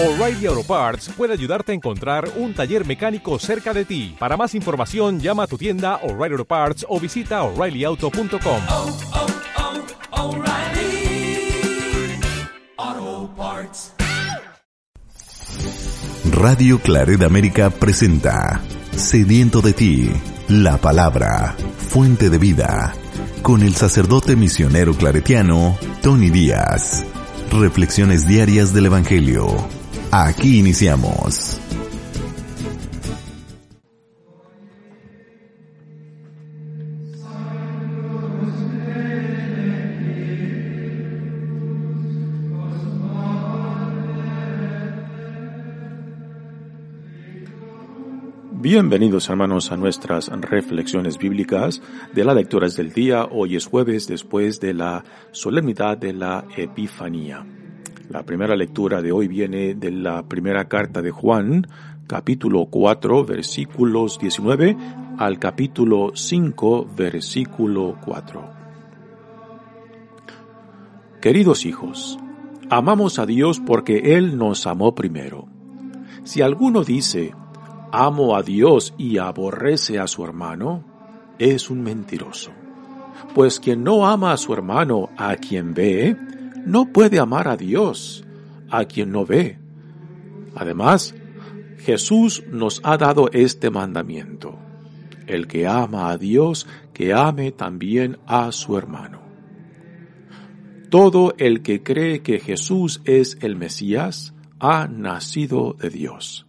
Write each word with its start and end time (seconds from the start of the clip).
O'Reilly 0.00 0.46
Auto 0.46 0.62
Parts 0.62 1.08
puede 1.16 1.32
ayudarte 1.32 1.72
a 1.72 1.74
encontrar 1.74 2.30
un 2.36 2.54
taller 2.54 2.86
mecánico 2.86 3.36
cerca 3.40 3.74
de 3.74 3.84
ti. 3.84 4.14
Para 4.16 4.36
más 4.36 4.54
información, 4.54 5.18
llama 5.18 5.42
a 5.42 5.46
tu 5.48 5.58
tienda 5.58 5.96
O'Reilly 6.04 6.34
Auto 6.34 6.44
Parts 6.44 6.86
o 6.88 7.00
visita 7.00 7.42
oreillyauto.com. 7.42 8.62
oh, 8.68 8.96
oh, 10.12 10.28
O'Reilly 10.28 11.50
Auto 12.76 13.34
Parts. 13.36 13.92
Radio 16.30 16.78
Claret 16.78 17.20
América 17.24 17.70
presenta 17.70 18.60
Sediento 18.94 19.62
de 19.62 19.72
ti, 19.72 20.12
la 20.46 20.76
palabra, 20.76 21.56
fuente 21.76 22.30
de 22.30 22.38
vida, 22.38 22.92
con 23.42 23.64
el 23.64 23.74
sacerdote 23.74 24.36
misionero 24.36 24.94
claretiano 24.94 25.76
Tony 26.02 26.30
Díaz. 26.30 27.04
Reflexiones 27.50 28.28
diarias 28.28 28.72
del 28.72 28.86
Evangelio. 28.86 29.56
Aquí 30.10 30.60
iniciamos. 30.60 31.60
Bienvenidos 48.50 49.28
hermanos 49.28 49.70
a 49.72 49.76
nuestras 49.76 50.28
reflexiones 50.28 51.18
bíblicas 51.18 51.82
de 52.14 52.24
las 52.24 52.34
lecturas 52.34 52.76
del 52.76 52.94
día. 52.94 53.26
Hoy 53.26 53.56
es 53.56 53.66
jueves 53.66 54.08
después 54.08 54.58
de 54.58 54.72
la 54.72 55.04
solemnidad 55.32 55.98
de 55.98 56.14
la 56.14 56.46
Epifanía. 56.56 57.44
La 58.08 58.22
primera 58.22 58.56
lectura 58.56 59.02
de 59.02 59.12
hoy 59.12 59.28
viene 59.28 59.74
de 59.74 59.90
la 59.90 60.22
primera 60.22 60.66
carta 60.66 61.02
de 61.02 61.10
Juan, 61.10 61.66
capítulo 62.06 62.64
4, 62.64 63.22
versículos 63.26 64.18
19 64.18 64.78
al 65.18 65.38
capítulo 65.38 66.12
5, 66.14 66.88
versículo 66.96 67.98
4. 68.02 68.50
Queridos 71.20 71.66
hijos, 71.66 72.18
amamos 72.70 73.18
a 73.18 73.26
Dios 73.26 73.60
porque 73.60 74.16
Él 74.16 74.38
nos 74.38 74.66
amó 74.66 74.94
primero. 74.94 75.46
Si 76.24 76.40
alguno 76.40 76.84
dice, 76.84 77.34
amo 77.92 78.36
a 78.36 78.42
Dios 78.42 78.94
y 78.96 79.18
aborrece 79.18 79.98
a 79.98 80.06
su 80.06 80.24
hermano, 80.24 80.82
es 81.38 81.68
un 81.68 81.82
mentiroso. 81.82 82.52
Pues 83.34 83.60
quien 83.60 83.84
no 83.84 84.06
ama 84.06 84.32
a 84.32 84.38
su 84.38 84.54
hermano 84.54 85.10
a 85.18 85.36
quien 85.36 85.74
ve, 85.74 86.16
no 86.64 86.92
puede 86.92 87.18
amar 87.18 87.48
a 87.48 87.56
Dios 87.56 88.24
a 88.70 88.84
quien 88.84 89.12
no 89.12 89.24
ve. 89.24 89.58
Además, 90.54 91.14
Jesús 91.78 92.44
nos 92.50 92.80
ha 92.84 92.96
dado 92.96 93.30
este 93.32 93.70
mandamiento. 93.70 94.58
El 95.26 95.46
que 95.46 95.66
ama 95.66 96.10
a 96.10 96.18
Dios, 96.18 96.66
que 96.92 97.12
ame 97.12 97.52
también 97.52 98.18
a 98.26 98.50
su 98.52 98.76
hermano. 98.76 99.20
Todo 100.90 101.34
el 101.38 101.62
que 101.62 101.82
cree 101.82 102.22
que 102.22 102.40
Jesús 102.40 103.02
es 103.04 103.36
el 103.42 103.56
Mesías, 103.56 104.32
ha 104.58 104.88
nacido 104.88 105.74
de 105.74 105.90
Dios. 105.90 106.46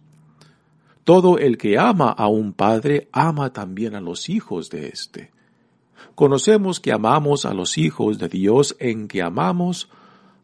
Todo 1.04 1.38
el 1.38 1.58
que 1.58 1.78
ama 1.78 2.10
a 2.10 2.28
un 2.28 2.52
padre 2.52 3.08
ama 3.12 3.52
también 3.52 3.94
a 3.94 4.00
los 4.00 4.28
hijos 4.28 4.70
de 4.70 4.88
éste. 4.88 5.30
Conocemos 6.14 6.80
que 6.80 6.92
amamos 6.92 7.44
a 7.44 7.54
los 7.54 7.78
hijos 7.78 8.18
de 8.18 8.28
Dios 8.28 8.76
en 8.78 9.08
que 9.08 9.22
amamos 9.22 9.88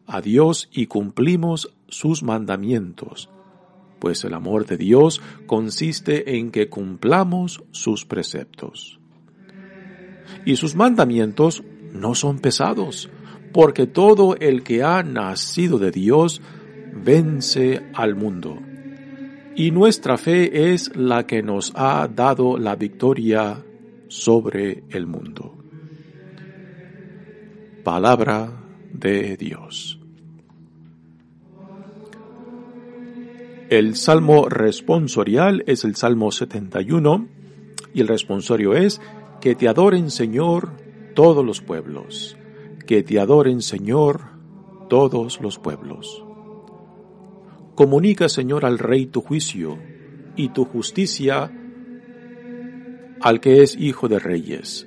a 0.07 0.21
Dios 0.21 0.69
y 0.71 0.87
cumplimos 0.87 1.73
sus 1.87 2.23
mandamientos, 2.23 3.29
pues 3.99 4.23
el 4.23 4.33
amor 4.33 4.65
de 4.65 4.77
Dios 4.77 5.21
consiste 5.45 6.37
en 6.37 6.51
que 6.51 6.69
cumplamos 6.69 7.63
sus 7.71 8.05
preceptos. 8.05 8.99
Y 10.45 10.55
sus 10.55 10.75
mandamientos 10.75 11.63
no 11.93 12.15
son 12.15 12.39
pesados, 12.39 13.09
porque 13.53 13.87
todo 13.87 14.35
el 14.37 14.63
que 14.63 14.83
ha 14.83 15.03
nacido 15.03 15.79
de 15.79 15.91
Dios 15.91 16.41
vence 16.93 17.89
al 17.93 18.15
mundo 18.15 18.59
y 19.57 19.71
nuestra 19.71 20.19
fe 20.19 20.71
es 20.71 20.95
la 20.95 21.25
que 21.25 21.41
nos 21.41 21.73
ha 21.75 22.07
dado 22.07 22.59
la 22.59 22.75
victoria 22.75 23.65
sobre 24.07 24.83
el 24.89 25.07
mundo. 25.07 25.57
Palabra 27.83 28.66
de 28.91 29.37
Dios. 29.37 29.99
El 33.69 33.95
salmo 33.95 34.47
responsorial 34.47 35.63
es 35.67 35.83
el 35.83 35.95
salmo 35.95 36.31
71 36.31 37.27
y 37.93 38.01
el 38.01 38.07
responsorio 38.07 38.73
es 38.73 39.01
que 39.41 39.55
te 39.55 39.67
adoren 39.67 40.09
Señor 40.09 40.71
todos 41.15 41.45
los 41.45 41.61
pueblos, 41.61 42.37
que 42.85 43.03
te 43.03 43.19
adoren 43.19 43.61
Señor 43.61 44.21
todos 44.89 45.41
los 45.41 45.59
pueblos. 45.59 46.23
Comunica, 47.75 48.29
Señor, 48.29 48.65
al 48.65 48.79
Rey 48.79 49.07
tu 49.07 49.21
juicio 49.21 49.77
y 50.35 50.49
tu 50.49 50.65
justicia 50.65 51.51
al 53.19 53.39
que 53.39 53.61
es 53.63 53.75
hijo 53.75 54.07
de 54.07 54.19
reyes. 54.19 54.86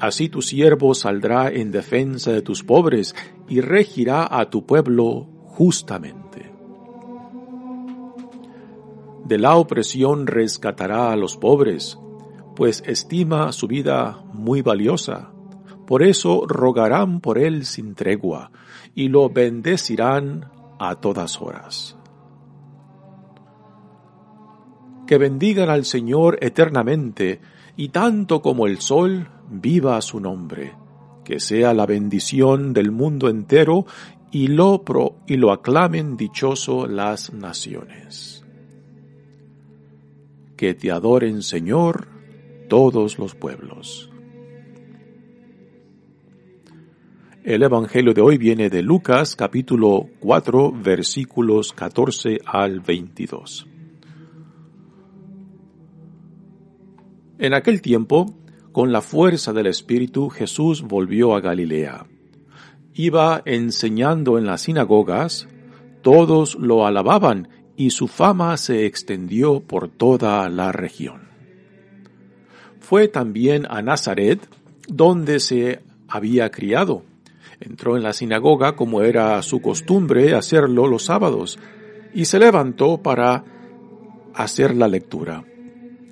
Así 0.00 0.28
tu 0.28 0.40
siervo 0.40 0.94
saldrá 0.94 1.50
en 1.50 1.70
defensa 1.70 2.32
de 2.32 2.42
tus 2.42 2.64
pobres 2.64 3.14
y 3.48 3.60
regirá 3.60 4.26
a 4.30 4.48
tu 4.48 4.64
pueblo 4.64 5.28
justamente. 5.44 6.50
De 9.24 9.38
la 9.38 9.56
opresión 9.56 10.26
rescatará 10.26 11.12
a 11.12 11.16
los 11.16 11.36
pobres, 11.36 11.98
pues 12.56 12.82
estima 12.86 13.52
su 13.52 13.68
vida 13.68 14.24
muy 14.32 14.62
valiosa. 14.62 15.30
Por 15.86 16.02
eso 16.02 16.46
rogarán 16.46 17.20
por 17.20 17.38
él 17.38 17.66
sin 17.66 17.94
tregua 17.94 18.50
y 18.94 19.08
lo 19.08 19.28
bendecirán 19.28 20.50
a 20.78 20.94
todas 20.96 21.40
horas 21.40 22.00
que 25.10 25.18
bendigan 25.18 25.68
al 25.70 25.84
Señor 25.86 26.38
eternamente, 26.40 27.40
y 27.80 27.88
tanto 27.88 28.42
como 28.42 28.66
el 28.66 28.78
sol, 28.78 29.30
viva 29.48 30.02
su 30.02 30.20
nombre, 30.20 30.74
que 31.24 31.40
sea 31.40 31.72
la 31.72 31.86
bendición 31.86 32.74
del 32.74 32.90
mundo 32.90 33.30
entero, 33.30 33.86
y 34.30 34.48
lo, 34.48 34.82
pro, 34.84 35.16
y 35.26 35.38
lo 35.38 35.50
aclamen 35.50 36.14
dichoso 36.14 36.86
las 36.86 37.32
naciones. 37.32 38.44
Que 40.58 40.74
te 40.74 40.90
adoren, 40.90 41.42
Señor, 41.42 42.08
todos 42.68 43.18
los 43.18 43.34
pueblos. 43.34 44.10
El 47.42 47.62
Evangelio 47.62 48.12
de 48.12 48.20
hoy 48.20 48.36
viene 48.36 48.68
de 48.68 48.82
Lucas 48.82 49.34
capítulo 49.34 50.06
4 50.20 50.70
versículos 50.70 51.72
14 51.72 52.40
al 52.44 52.80
22. 52.80 53.69
En 57.40 57.54
aquel 57.54 57.80
tiempo, 57.80 58.34
con 58.70 58.92
la 58.92 59.00
fuerza 59.00 59.54
del 59.54 59.66
Espíritu, 59.66 60.28
Jesús 60.28 60.82
volvió 60.82 61.34
a 61.34 61.40
Galilea. 61.40 62.04
Iba 62.92 63.40
enseñando 63.46 64.36
en 64.36 64.44
las 64.44 64.60
sinagogas, 64.60 65.48
todos 66.02 66.56
lo 66.56 66.86
alababan 66.86 67.48
y 67.76 67.92
su 67.92 68.08
fama 68.08 68.58
se 68.58 68.84
extendió 68.84 69.60
por 69.60 69.88
toda 69.88 70.46
la 70.50 70.70
región. 70.70 71.30
Fue 72.78 73.08
también 73.08 73.66
a 73.70 73.80
Nazaret, 73.80 74.46
donde 74.86 75.40
se 75.40 75.80
había 76.08 76.50
criado. 76.50 77.04
Entró 77.58 77.96
en 77.96 78.02
la 78.02 78.12
sinagoga 78.12 78.76
como 78.76 79.00
era 79.00 79.40
su 79.40 79.62
costumbre 79.62 80.34
hacerlo 80.34 80.86
los 80.86 81.04
sábados, 81.04 81.58
y 82.12 82.26
se 82.26 82.38
levantó 82.38 82.98
para 82.98 83.44
hacer 84.34 84.76
la 84.76 84.88
lectura 84.88 85.42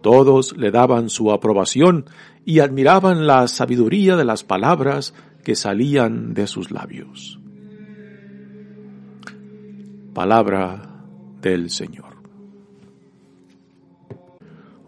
Todos 0.00 0.56
le 0.56 0.70
daban 0.70 1.10
su 1.10 1.30
aprobación 1.32 2.06
y 2.44 2.60
admiraban 2.60 3.26
la 3.26 3.46
sabiduría 3.48 4.16
de 4.16 4.24
las 4.24 4.44
palabras 4.44 5.14
que 5.44 5.54
salían 5.54 6.34
de 6.34 6.46
sus 6.46 6.70
labios. 6.70 7.38
Palabra 10.14 11.04
del 11.40 11.70
Señor. 11.70 12.10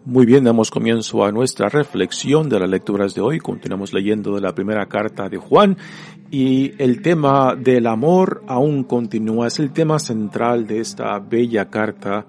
Muy 0.05 0.25
bien, 0.25 0.43
damos 0.43 0.69
comienzo 0.69 1.23
a 1.23 1.31
nuestra 1.31 1.69
reflexión 1.69 2.49
de 2.49 2.59
las 2.59 2.69
lecturas 2.69 3.15
de 3.15 3.21
hoy. 3.21 3.39
Continuamos 3.39 3.93
leyendo 3.93 4.35
de 4.35 4.41
la 4.41 4.53
primera 4.53 4.87
carta 4.87 5.29
de 5.29 5.37
Juan 5.37 5.77
y 6.29 6.73
el 6.77 7.01
tema 7.01 7.55
del 7.55 7.87
amor 7.87 8.43
aún 8.47 8.83
continúa. 8.83 9.47
Es 9.47 9.59
el 9.59 9.71
tema 9.71 9.99
central 9.99 10.67
de 10.67 10.81
esta 10.81 11.17
bella 11.19 11.69
carta 11.69 12.25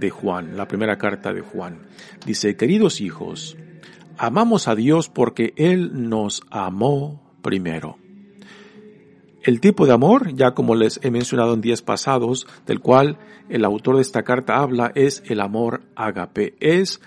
de 0.00 0.10
Juan, 0.10 0.56
la 0.56 0.66
primera 0.66 0.98
carta 0.98 1.32
de 1.32 1.42
Juan. 1.42 1.86
Dice, 2.26 2.56
queridos 2.56 3.00
hijos, 3.00 3.56
amamos 4.18 4.66
a 4.66 4.74
Dios 4.74 5.08
porque 5.08 5.52
Él 5.56 6.08
nos 6.08 6.42
amó 6.50 7.22
primero. 7.42 7.98
El 9.42 9.60
tipo 9.60 9.86
de 9.86 9.92
amor, 9.92 10.34
ya 10.34 10.52
como 10.52 10.74
les 10.74 11.00
he 11.02 11.10
mencionado 11.10 11.54
en 11.54 11.62
días 11.62 11.80
pasados, 11.80 12.46
del 12.66 12.80
cual 12.80 13.18
el 13.48 13.64
autor 13.64 13.96
de 13.96 14.02
esta 14.02 14.22
carta 14.22 14.56
habla, 14.56 14.92
es 14.94 15.22
el 15.26 15.40
amor 15.40 15.82
ágape. 15.94 16.54
Es 16.60 17.00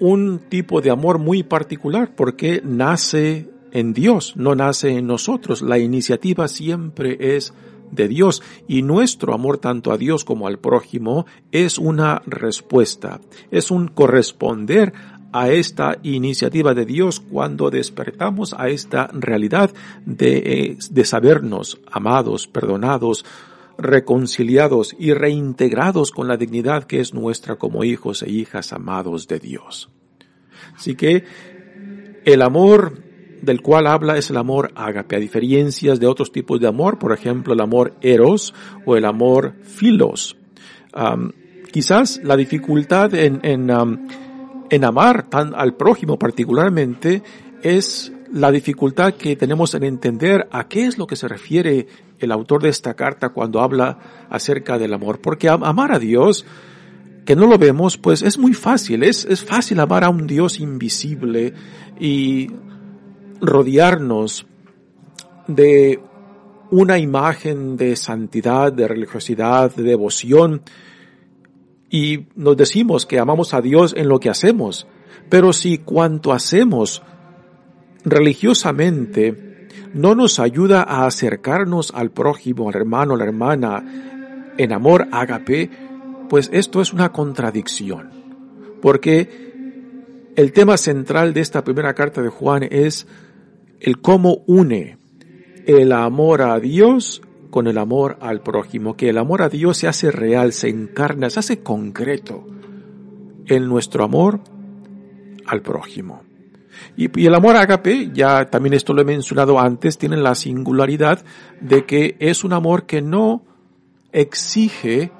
un 0.00 0.40
tipo 0.50 0.80
de 0.82 0.90
amor 0.90 1.18
muy 1.18 1.42
particular 1.42 2.14
porque 2.14 2.60
nace 2.62 3.48
en 3.72 3.94
Dios, 3.94 4.36
no 4.36 4.54
nace 4.54 4.90
en 4.90 5.06
nosotros. 5.06 5.62
La 5.62 5.78
iniciativa 5.78 6.46
siempre 6.48 7.36
es 7.36 7.54
de 7.92 8.08
Dios 8.08 8.42
y 8.66 8.82
nuestro 8.82 9.34
amor 9.34 9.58
tanto 9.58 9.92
a 9.92 9.98
Dios 9.98 10.24
como 10.24 10.48
al 10.48 10.58
prójimo 10.58 11.26
es 11.52 11.78
una 11.78 12.22
respuesta, 12.26 13.20
es 13.50 13.70
un 13.70 13.88
corresponder 13.88 14.92
a 15.32 15.50
esta 15.50 15.98
iniciativa 16.02 16.74
de 16.74 16.84
Dios 16.84 17.20
cuando 17.20 17.70
despertamos 17.70 18.54
a 18.54 18.68
esta 18.68 19.08
realidad 19.12 19.70
de, 20.04 20.36
eh, 20.38 20.76
de 20.90 21.04
sabernos 21.04 21.80
amados, 21.90 22.48
perdonados, 22.48 23.24
reconciliados 23.78 24.94
y 24.98 25.14
reintegrados 25.14 26.10
con 26.10 26.28
la 26.28 26.36
dignidad 26.36 26.84
que 26.84 27.00
es 27.00 27.14
nuestra 27.14 27.56
como 27.56 27.84
hijos 27.84 28.22
e 28.22 28.30
hijas 28.30 28.72
amados 28.72 29.26
de 29.26 29.38
Dios. 29.38 29.90
Así 30.76 30.94
que 30.94 31.24
el 32.24 32.42
amor 32.42 33.11
del 33.42 33.60
cual 33.60 33.86
habla 33.86 34.16
es 34.16 34.30
el 34.30 34.36
amor 34.36 34.72
ágape, 34.74 35.16
a 35.16 35.18
diferencias 35.20 36.00
de 36.00 36.06
otros 36.06 36.32
tipos 36.32 36.60
de 36.60 36.68
amor, 36.68 36.98
por 36.98 37.12
ejemplo 37.12 37.52
el 37.52 37.60
amor 37.60 37.94
eros 38.00 38.54
o 38.86 38.96
el 38.96 39.04
amor 39.04 39.54
filos. 39.62 40.36
quizás 41.72 42.20
la 42.22 42.36
dificultad 42.36 43.14
en, 43.14 43.40
en 43.42 43.70
en 44.72 44.84
amar 44.84 45.28
tan 45.28 45.54
al 45.54 45.74
prójimo 45.74 46.18
particularmente 46.18 47.22
es 47.62 48.10
la 48.32 48.50
dificultad 48.50 49.12
que 49.14 49.36
tenemos 49.36 49.74
en 49.74 49.84
entender 49.84 50.48
a 50.50 50.66
qué 50.66 50.86
es 50.86 50.96
lo 50.96 51.06
que 51.06 51.16
se 51.16 51.28
refiere 51.28 51.86
el 52.18 52.32
autor 52.32 52.62
de 52.62 52.70
esta 52.70 52.94
carta 52.94 53.28
cuando 53.28 53.60
habla 53.60 54.26
acerca 54.30 54.78
del 54.78 54.94
amor. 54.94 55.20
Porque 55.20 55.50
amar 55.50 55.92
a 55.92 55.98
Dios, 55.98 56.46
que 57.26 57.36
no 57.36 57.46
lo 57.46 57.58
vemos, 57.58 57.98
pues 57.98 58.22
es 58.22 58.38
muy 58.38 58.54
fácil. 58.54 59.02
Es, 59.02 59.26
es 59.26 59.44
fácil 59.44 59.78
amar 59.80 60.04
a 60.04 60.08
un 60.08 60.26
Dios 60.26 60.58
invisible 60.58 61.52
y 62.00 62.48
rodearnos 63.42 64.46
de 65.48 66.00
una 66.70 66.98
imagen 66.98 67.76
de 67.76 67.96
santidad, 67.96 68.72
de 68.72 68.88
religiosidad, 68.88 69.74
de 69.74 69.82
devoción, 69.82 70.62
y 71.90 72.28
nos 72.36 72.56
decimos 72.56 73.04
que 73.04 73.18
amamos 73.18 73.52
a 73.52 73.60
Dios 73.60 73.92
en 73.94 74.08
lo 74.08 74.18
que 74.18 74.30
hacemos, 74.30 74.86
pero 75.28 75.52
si 75.52 75.78
cuanto 75.78 76.32
hacemos 76.32 77.02
religiosamente 78.04 79.68
no 79.92 80.14
nos 80.14 80.38
ayuda 80.38 80.82
a 80.82 81.04
acercarnos 81.04 81.92
al 81.94 82.10
prójimo, 82.10 82.70
al 82.70 82.76
hermano, 82.76 83.14
a 83.14 83.18
la 83.18 83.24
hermana, 83.24 84.52
en 84.56 84.72
amor 84.72 85.08
ágape, 85.12 85.70
pues 86.30 86.48
esto 86.52 86.80
es 86.80 86.94
una 86.94 87.12
contradicción. 87.12 88.10
Porque 88.80 90.30
el 90.34 90.52
tema 90.52 90.78
central 90.78 91.34
de 91.34 91.42
esta 91.42 91.62
primera 91.62 91.92
carta 91.92 92.22
de 92.22 92.30
Juan 92.30 92.66
es 92.70 93.06
el 93.82 94.00
cómo 94.00 94.44
une 94.46 94.96
el 95.66 95.92
amor 95.92 96.42
a 96.42 96.58
Dios 96.60 97.20
con 97.50 97.66
el 97.66 97.78
amor 97.78 98.16
al 98.20 98.40
prójimo, 98.40 98.96
que 98.96 99.10
el 99.10 99.18
amor 99.18 99.42
a 99.42 99.48
Dios 99.48 99.76
se 99.76 99.88
hace 99.88 100.10
real, 100.10 100.52
se 100.52 100.68
encarna, 100.68 101.28
se 101.28 101.40
hace 101.40 101.62
concreto 101.62 102.46
en 103.46 103.68
nuestro 103.68 104.04
amor 104.04 104.40
al 105.46 105.60
prójimo. 105.60 106.22
Y, 106.96 107.26
el 107.26 107.34
amor 107.34 107.56
ágape, 107.56 108.10
ya 108.14 108.48
también 108.48 108.74
esto 108.74 108.94
lo 108.94 109.02
he 109.02 109.04
mencionado 109.04 109.58
antes, 109.58 109.98
tiene 109.98 110.16
la 110.16 110.34
singularidad 110.34 111.24
de 111.60 111.84
que 111.84 112.16
es 112.20 112.44
un 112.44 112.52
amor 112.52 112.86
que 112.86 113.02
no 113.02 113.42
exige 114.12 115.10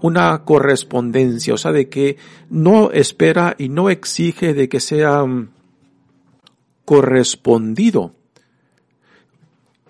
una 0.00 0.44
correspondencia, 0.44 1.54
o 1.54 1.58
sea, 1.58 1.72
de 1.72 1.88
que 1.88 2.16
no 2.50 2.90
espera 2.90 3.54
y 3.58 3.68
no 3.68 3.90
exige 3.90 4.54
de 4.54 4.68
que 4.68 4.80
sea 4.80 5.24
mm, 5.24 5.48
correspondido 6.88 8.14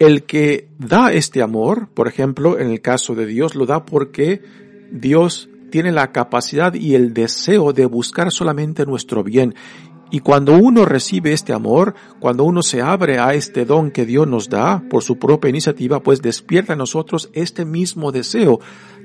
el 0.01 0.25
que 0.25 0.69
da 0.81 1.13
este 1.13 1.43
amor, 1.43 1.91
por 1.95 2.09
ejemplo, 2.09 2.59
en 2.59 2.71
el 2.73 2.81
caso 2.81 3.15
de 3.15 3.25
Dios, 3.25 3.55
lo 3.55 3.67
da 3.67 3.87
porque 3.87 4.43
Dios 4.91 5.49
tiene 5.71 5.93
la 5.93 6.11
capacidad 6.11 6.75
y 6.75 6.97
el 6.97 7.15
deseo 7.15 7.73
de 7.73 7.87
buscar 7.87 8.33
solamente 8.33 8.85
nuestro 8.85 9.23
bien. 9.23 9.55
Y 10.11 10.19
cuando 10.19 10.59
uno 10.59 10.85
recibe 10.87 11.33
este 11.33 11.53
amor, 11.53 11.95
cuando 12.19 12.43
uno 12.43 12.63
se 12.63 12.83
abre 12.83 13.21
a 13.21 13.33
este 13.33 13.65
don 13.65 13.93
que 13.93 14.05
Dios 14.05 14.27
nos 14.27 14.49
da 14.49 14.83
por 14.91 15.05
su 15.05 15.21
propia 15.21 15.51
iniciativa, 15.51 16.03
pues 16.03 16.21
despierta 16.21 16.73
en 16.73 16.81
nosotros 16.81 17.31
este 17.33 17.65
mismo 17.65 18.11
deseo 18.11 18.59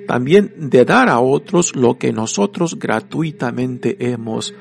también 0.07 0.51
de 0.57 0.83
dar 0.83 1.09
a 1.09 1.19
otros 1.19 1.75
lo 1.75 1.99
que 1.99 2.11
nosotros 2.11 2.79
gratuitamente 2.79 3.97
hemos 4.11 4.55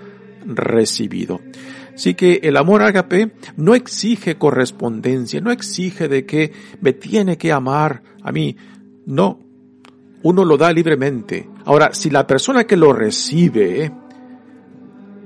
recibido. 0.45 1.41
Así 1.95 2.15
que 2.15 2.41
el 2.43 2.57
amor 2.57 2.83
ágape 2.83 3.33
no 3.57 3.75
exige 3.75 4.37
correspondencia, 4.37 5.41
no 5.41 5.51
exige 5.51 6.09
de 6.09 6.25
que 6.25 6.53
me 6.81 6.93
tiene 6.93 7.37
que 7.37 7.53
amar 7.53 8.03
a 8.23 8.33
mí. 8.33 8.57
No, 9.07 9.41
uno 10.23 10.45
lo 10.45 10.57
da 10.57 10.73
libremente. 10.73 11.49
Ahora, 11.65 11.93
si 11.93 12.11
la 12.11 12.27
persona 12.27 12.65
que 12.65 12.77
lo 12.77 12.93
recibe 12.93 13.93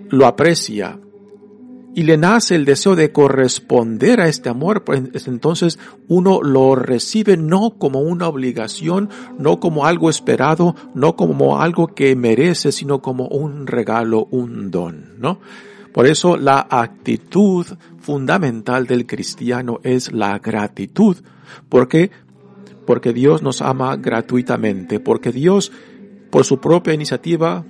lo 0.08 0.26
aprecia 0.26 0.98
y 1.94 2.02
le 2.02 2.18
nace 2.18 2.54
el 2.54 2.66
deseo 2.66 2.94
de 2.94 3.10
corresponder 3.10 4.20
a 4.20 4.28
este 4.28 4.48
amor, 4.48 4.84
pues 4.84 5.26
entonces 5.26 5.78
uno 6.08 6.42
lo 6.42 6.74
recibe 6.74 7.36
no 7.36 7.76
como 7.78 8.00
una 8.00 8.28
obligación, 8.28 9.08
no 9.38 9.60
como 9.60 9.86
algo 9.86 10.10
esperado, 10.10 10.74
no 10.94 11.16
como 11.16 11.60
algo 11.60 11.88
que 11.88 12.14
merece, 12.14 12.70
sino 12.70 13.00
como 13.00 13.28
un 13.28 13.66
regalo, 13.66 14.28
un 14.30 14.70
don, 14.70 15.14
¿no? 15.18 15.40
Por 15.96 16.06
eso 16.06 16.36
la 16.36 16.66
actitud 16.68 17.64
fundamental 17.96 18.86
del 18.86 19.06
cristiano 19.06 19.80
es 19.82 20.12
la 20.12 20.38
gratitud. 20.40 21.16
¿Por 21.70 21.88
qué? 21.88 22.10
Porque 22.84 23.14
Dios 23.14 23.40
nos 23.40 23.62
ama 23.62 23.96
gratuitamente, 23.96 25.00
porque 25.00 25.32
Dios, 25.32 25.72
por 26.28 26.44
su 26.44 26.60
propia 26.60 26.92
iniciativa, 26.92 27.64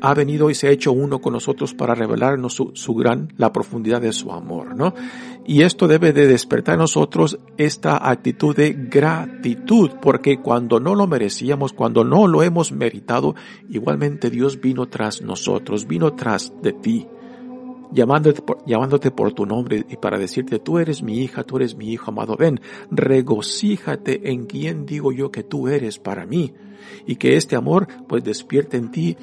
ha 0.00 0.12
venido 0.12 0.50
y 0.50 0.56
se 0.56 0.66
ha 0.66 0.72
hecho 0.72 0.90
uno 0.90 1.20
con 1.20 1.34
nosotros 1.34 1.72
para 1.72 1.94
revelarnos 1.94 2.60
su, 2.72 2.94
gran, 2.96 3.32
la 3.36 3.52
profundidad 3.52 4.00
de 4.00 4.12
su 4.12 4.32
amor, 4.32 4.74
¿no? 4.74 4.92
Y 5.46 5.62
esto 5.62 5.86
debe 5.86 6.12
de 6.12 6.26
despertar 6.26 6.74
en 6.74 6.80
nosotros 6.80 7.38
esta 7.58 8.10
actitud 8.10 8.56
de 8.56 8.72
gratitud, 8.72 9.92
porque 10.02 10.40
cuando 10.40 10.80
no 10.80 10.96
lo 10.96 11.06
merecíamos, 11.06 11.74
cuando 11.74 12.02
no 12.02 12.26
lo 12.26 12.42
hemos 12.42 12.72
meritado, 12.72 13.36
igualmente 13.68 14.30
Dios 14.30 14.60
vino 14.60 14.88
tras 14.88 15.22
nosotros, 15.22 15.86
vino 15.86 16.14
tras 16.14 16.52
de 16.60 16.72
ti 16.72 17.06
llamándote 17.92 18.42
por, 18.42 18.64
llamándote 18.66 19.10
por 19.10 19.32
tu 19.32 19.46
nombre 19.46 19.84
y 19.88 19.96
para 19.96 20.18
decirte, 20.18 20.58
tú 20.58 20.78
eres 20.78 21.02
mi 21.02 21.20
hija, 21.22 21.44
tú 21.44 21.56
eres 21.56 21.76
mi 21.76 21.92
hijo 21.92 22.10
amado, 22.10 22.36
ven, 22.36 22.60
regocíjate 22.90 24.30
en 24.30 24.46
quien 24.46 24.86
digo 24.86 25.12
yo 25.12 25.30
que 25.30 25.42
tú 25.42 25.68
eres 25.68 25.98
para 25.98 26.26
mí 26.26 26.54
y 27.06 27.16
que 27.16 27.36
este 27.36 27.56
amor 27.56 27.88
pues 28.06 28.24
despierte 28.24 28.76
en 28.76 28.90
ti 28.90 29.16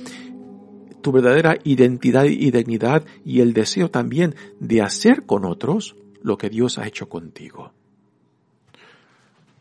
tu 1.01 1.11
verdadera 1.11 1.57
identidad 1.63 2.25
y 2.25 2.49
dignidad 2.49 3.05
y 3.23 3.41
el 3.41 3.53
deseo 3.53 3.91
también 3.91 4.35
de 4.59 4.81
hacer 4.81 5.25
con 5.25 5.45
otros 5.45 5.95
lo 6.23 6.37
que 6.37 6.49
Dios 6.49 6.79
ha 6.79 6.87
hecho 6.87 7.07
contigo. 7.07 7.71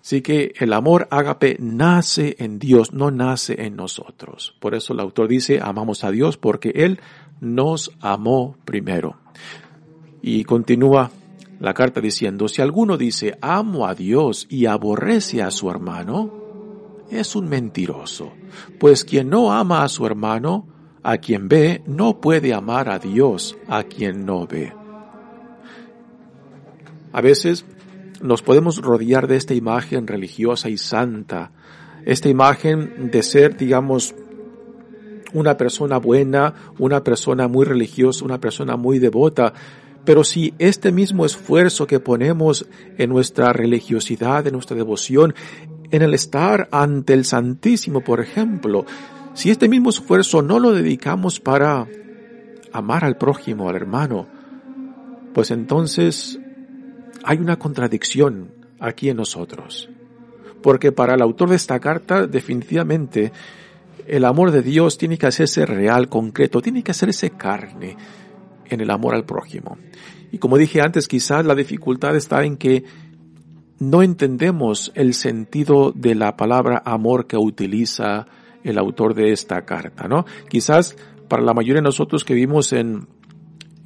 Así 0.04 0.20
que 0.20 0.52
el 0.58 0.74
amor 0.74 1.08
ágape 1.10 1.56
nace 1.60 2.36
en 2.38 2.58
Dios, 2.58 2.92
no 2.92 3.10
nace 3.10 3.64
en 3.64 3.74
nosotros. 3.74 4.54
Por 4.60 4.74
eso 4.74 4.92
el 4.92 5.00
autor 5.00 5.28
dice, 5.28 5.60
amamos 5.62 6.04
a 6.04 6.10
Dios 6.10 6.36
porque 6.36 6.72
Él 6.74 7.00
nos 7.44 7.92
amó 8.00 8.56
primero. 8.64 9.16
Y 10.22 10.44
continúa 10.44 11.10
la 11.60 11.74
carta 11.74 12.00
diciendo, 12.00 12.48
si 12.48 12.62
alguno 12.62 12.96
dice, 12.96 13.38
amo 13.40 13.86
a 13.86 13.94
Dios 13.94 14.46
y 14.50 14.66
aborrece 14.66 15.42
a 15.42 15.50
su 15.50 15.70
hermano, 15.70 16.32
es 17.10 17.36
un 17.36 17.48
mentiroso, 17.48 18.32
pues 18.78 19.04
quien 19.04 19.28
no 19.28 19.52
ama 19.52 19.82
a 19.84 19.88
su 19.88 20.06
hermano, 20.06 20.66
a 21.02 21.18
quien 21.18 21.48
ve, 21.48 21.82
no 21.86 22.20
puede 22.20 22.54
amar 22.54 22.88
a 22.88 22.98
Dios, 22.98 23.56
a 23.68 23.84
quien 23.84 24.24
no 24.24 24.46
ve. 24.46 24.72
A 27.12 27.20
veces 27.20 27.64
nos 28.20 28.42
podemos 28.42 28.80
rodear 28.80 29.28
de 29.28 29.36
esta 29.36 29.54
imagen 29.54 30.06
religiosa 30.06 30.70
y 30.70 30.78
santa, 30.78 31.52
esta 32.06 32.28
imagen 32.28 33.10
de 33.10 33.22
ser, 33.22 33.56
digamos, 33.56 34.14
una 35.34 35.56
persona 35.56 35.98
buena, 35.98 36.54
una 36.78 37.04
persona 37.04 37.46
muy 37.48 37.66
religiosa, 37.66 38.24
una 38.24 38.40
persona 38.40 38.76
muy 38.76 38.98
devota, 38.98 39.52
pero 40.04 40.24
si 40.24 40.54
este 40.58 40.92
mismo 40.92 41.26
esfuerzo 41.26 41.86
que 41.86 42.00
ponemos 42.00 42.66
en 42.98 43.10
nuestra 43.10 43.52
religiosidad, 43.52 44.46
en 44.46 44.52
nuestra 44.54 44.76
devoción, 44.76 45.34
en 45.90 46.02
el 46.02 46.14
estar 46.14 46.68
ante 46.72 47.12
el 47.12 47.24
Santísimo, 47.24 48.00
por 48.00 48.20
ejemplo, 48.20 48.84
si 49.34 49.50
este 49.50 49.68
mismo 49.68 49.90
esfuerzo 49.90 50.42
no 50.42 50.58
lo 50.58 50.72
dedicamos 50.72 51.40
para 51.40 51.86
amar 52.72 53.04
al 53.04 53.16
prójimo, 53.16 53.68
al 53.68 53.76
hermano, 53.76 54.26
pues 55.32 55.50
entonces 55.50 56.38
hay 57.24 57.38
una 57.38 57.58
contradicción 57.58 58.52
aquí 58.78 59.08
en 59.08 59.16
nosotros. 59.16 59.88
Porque 60.62 60.92
para 60.92 61.14
el 61.14 61.22
autor 61.22 61.50
de 61.50 61.56
esta 61.56 61.80
carta, 61.80 62.26
definitivamente, 62.26 63.32
el 64.06 64.24
amor 64.24 64.50
de 64.50 64.62
Dios 64.62 64.98
tiene 64.98 65.18
que 65.18 65.26
hacerse 65.26 65.66
real, 65.66 66.08
concreto, 66.08 66.60
tiene 66.60 66.82
que 66.82 66.90
hacerse 66.90 67.30
carne 67.30 67.96
en 68.68 68.80
el 68.80 68.90
amor 68.90 69.14
al 69.14 69.24
prójimo. 69.24 69.78
Y 70.32 70.38
como 70.38 70.58
dije 70.58 70.80
antes, 70.80 71.08
quizás 71.08 71.44
la 71.44 71.54
dificultad 71.54 72.16
está 72.16 72.44
en 72.44 72.56
que 72.56 72.84
no 73.78 74.02
entendemos 74.02 74.92
el 74.94 75.14
sentido 75.14 75.92
de 75.94 76.14
la 76.14 76.36
palabra 76.36 76.82
amor 76.84 77.26
que 77.26 77.36
utiliza 77.36 78.26
el 78.62 78.78
autor 78.78 79.14
de 79.14 79.32
esta 79.32 79.64
carta, 79.64 80.08
¿no? 80.08 80.24
Quizás 80.48 80.96
para 81.28 81.42
la 81.42 81.54
mayoría 81.54 81.80
de 81.80 81.82
nosotros 81.82 82.24
que 82.24 82.34
vivimos 82.34 82.72
en, 82.72 83.06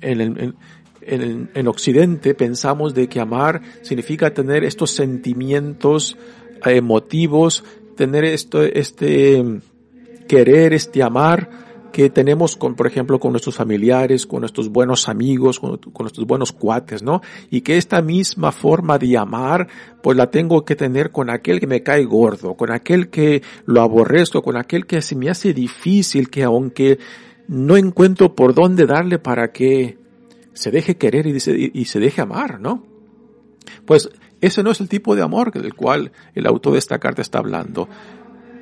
en, 0.00 0.20
en, 0.20 0.54
en, 1.02 1.50
en 1.52 1.68
Occidente 1.68 2.34
pensamos 2.34 2.94
de 2.94 3.08
que 3.08 3.20
amar 3.20 3.60
significa 3.82 4.32
tener 4.32 4.64
estos 4.64 4.90
sentimientos 4.90 6.16
emotivos, 6.64 7.64
tener 7.96 8.24
esto, 8.24 8.62
este 8.62 9.60
querer, 10.28 10.73
este 10.73 11.02
amar 11.02 11.50
que 11.92 12.11
tenemos 12.11 12.56
con, 12.56 12.76
por 12.76 12.87
ejemplo, 12.87 13.18
con 13.18 13.32
nuestros 13.32 13.56
familiares, 13.56 14.26
con 14.26 14.40
nuestros 14.40 14.68
buenos 14.68 15.08
amigos, 15.08 15.58
con, 15.58 15.80
nuestros 15.99 16.26
buenos 16.26 16.52
cuates, 16.52 17.02
¿no? 17.02 17.23
Y 17.50 17.62
que 17.62 17.76
esta 17.76 18.02
misma 18.02 18.52
forma 18.52 18.99
de 18.99 19.16
amar, 19.16 19.66
pues 20.02 20.16
la 20.16 20.30
tengo 20.30 20.64
que 20.64 20.76
tener 20.76 21.11
con 21.11 21.30
aquel 21.30 21.58
que 21.58 21.66
me 21.66 21.82
cae 21.82 22.04
gordo, 22.04 22.54
con 22.54 22.70
aquel 22.70 23.08
que 23.08 23.42
lo 23.66 23.80
aborrezco, 23.80 24.42
con 24.42 24.56
aquel 24.56 24.87
que 24.87 25.02
se 25.02 25.16
me 25.16 25.30
hace 25.30 25.52
difícil, 25.52 26.30
que 26.30 26.44
aunque 26.44 26.99
no 27.49 27.76
encuentro 27.76 28.35
por 28.35 28.54
dónde 28.54 28.87
darle 28.87 29.18
para 29.18 29.50
que 29.50 29.99
se 30.52 30.70
deje 30.70 30.97
querer 30.97 31.26
y 31.26 31.85
se 31.85 32.00
deje 32.00 32.20
amar, 32.20 32.61
¿no? 32.61 32.85
Pues 33.87 34.11
ese 34.40 34.62
no 34.62 34.70
es 34.70 34.80
el 34.80 34.88
tipo 34.88 35.16
de 35.16 35.23
amor 35.23 35.52
del 35.52 35.75
cual 35.75 36.12
el 36.35 36.47
autor 36.47 36.75
de 36.75 36.78
esta 36.78 36.99
carta 36.99 37.23
está 37.23 37.38
hablando. 37.38 37.88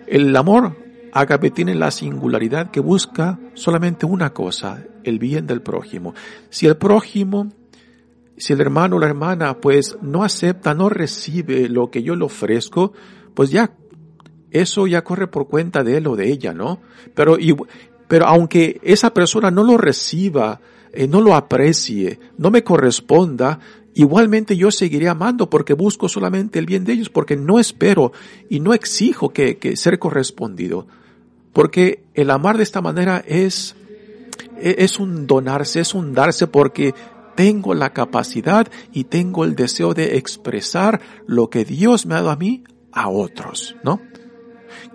El 0.06 0.34
amor 0.36 0.85
Agape 1.12 1.50
tiene 1.50 1.74
la 1.74 1.90
singularidad 1.90 2.70
que 2.70 2.80
busca 2.80 3.38
solamente 3.54 4.06
una 4.06 4.32
cosa, 4.32 4.84
el 5.04 5.18
bien 5.18 5.46
del 5.46 5.62
prójimo. 5.62 6.14
Si 6.50 6.66
el 6.66 6.76
prójimo, 6.76 7.48
si 8.36 8.52
el 8.52 8.60
hermano 8.60 8.96
o 8.96 8.98
la 8.98 9.06
hermana 9.06 9.60
pues 9.60 9.96
no 10.02 10.24
acepta, 10.24 10.74
no 10.74 10.88
recibe 10.88 11.68
lo 11.68 11.90
que 11.90 12.02
yo 12.02 12.16
le 12.16 12.24
ofrezco, 12.24 12.92
pues 13.34 13.50
ya, 13.50 13.72
eso 14.50 14.86
ya 14.86 15.04
corre 15.04 15.26
por 15.26 15.48
cuenta 15.48 15.84
de 15.84 15.98
él 15.98 16.06
o 16.06 16.16
de 16.16 16.30
ella, 16.30 16.52
¿no? 16.52 16.80
Pero, 17.14 17.36
pero 18.08 18.26
aunque 18.26 18.80
esa 18.82 19.12
persona 19.12 19.50
no 19.50 19.62
lo 19.62 19.76
reciba, 19.76 20.60
eh, 20.92 21.06
no 21.06 21.20
lo 21.20 21.34
aprecie, 21.34 22.18
no 22.38 22.50
me 22.50 22.64
corresponda, 22.64 23.58
igualmente 23.96 24.56
yo 24.56 24.70
seguiré 24.70 25.08
amando 25.08 25.50
porque 25.50 25.72
busco 25.72 26.08
solamente 26.08 26.58
el 26.58 26.66
bien 26.66 26.84
de 26.84 26.92
ellos, 26.92 27.08
porque 27.08 27.36
no 27.36 27.58
espero 27.58 28.12
y 28.48 28.60
no 28.60 28.74
exijo 28.74 29.30
que, 29.30 29.56
que 29.58 29.76
ser 29.76 29.98
correspondido. 29.98 30.86
Porque 31.52 32.04
el 32.14 32.30
amar 32.30 32.58
de 32.58 32.62
esta 32.62 32.82
manera 32.82 33.24
es, 33.26 33.74
e, 34.58 34.76
es 34.78 34.98
un 34.98 35.26
donarse, 35.26 35.80
es 35.80 35.94
un 35.94 36.12
darse 36.12 36.46
porque 36.46 36.94
tengo 37.34 37.74
la 37.74 37.92
capacidad 37.92 38.68
y 38.92 39.04
tengo 39.04 39.44
el 39.44 39.54
deseo 39.54 39.94
de 39.94 40.16
expresar 40.18 41.00
lo 41.26 41.48
que 41.48 41.64
Dios 41.64 42.04
me 42.04 42.14
ha 42.14 42.18
dado 42.18 42.30
a 42.30 42.36
mí 42.36 42.64
a 42.92 43.08
otros, 43.08 43.76
¿no? 43.82 44.00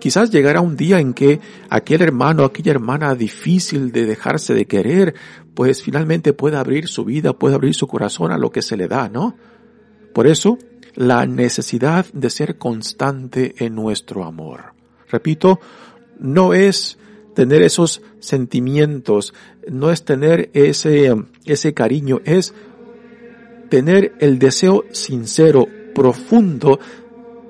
Quizás 0.02 0.32
llegará 0.32 0.60
un 0.60 0.74
día 0.74 0.98
en 0.98 1.14
que 1.14 1.38
aquel 1.70 2.02
hermano, 2.02 2.42
aquella 2.42 2.72
hermana 2.72 3.14
difícil 3.14 3.92
de 3.92 4.04
dejarse 4.04 4.52
de 4.52 4.64
querer, 4.64 5.14
pues 5.54 5.80
finalmente 5.80 6.32
pueda 6.32 6.58
abrir 6.58 6.88
su 6.88 7.04
vida, 7.04 7.34
pueda 7.34 7.54
abrir 7.54 7.72
su 7.72 7.86
corazón 7.86 8.32
a 8.32 8.36
lo 8.36 8.50
que 8.50 8.62
se 8.62 8.76
le 8.76 8.88
da, 8.88 9.08
¿no? 9.08 9.36
Por 10.12 10.26
eso, 10.26 10.58
la 10.96 11.24
necesidad 11.24 12.04
de 12.12 12.30
ser 12.30 12.58
constante 12.58 13.54
en 13.64 13.76
nuestro 13.76 14.24
amor. 14.24 14.74
Repito, 15.08 15.60
no 16.18 16.52
es 16.52 16.98
tener 17.36 17.62
esos 17.62 18.02
sentimientos, 18.18 19.34
no 19.70 19.92
es 19.92 20.04
tener 20.04 20.50
ese, 20.52 21.14
ese 21.44 21.74
cariño, 21.74 22.20
es 22.24 22.54
tener 23.68 24.16
el 24.18 24.40
deseo 24.40 24.84
sincero, 24.90 25.68
profundo 25.94 26.80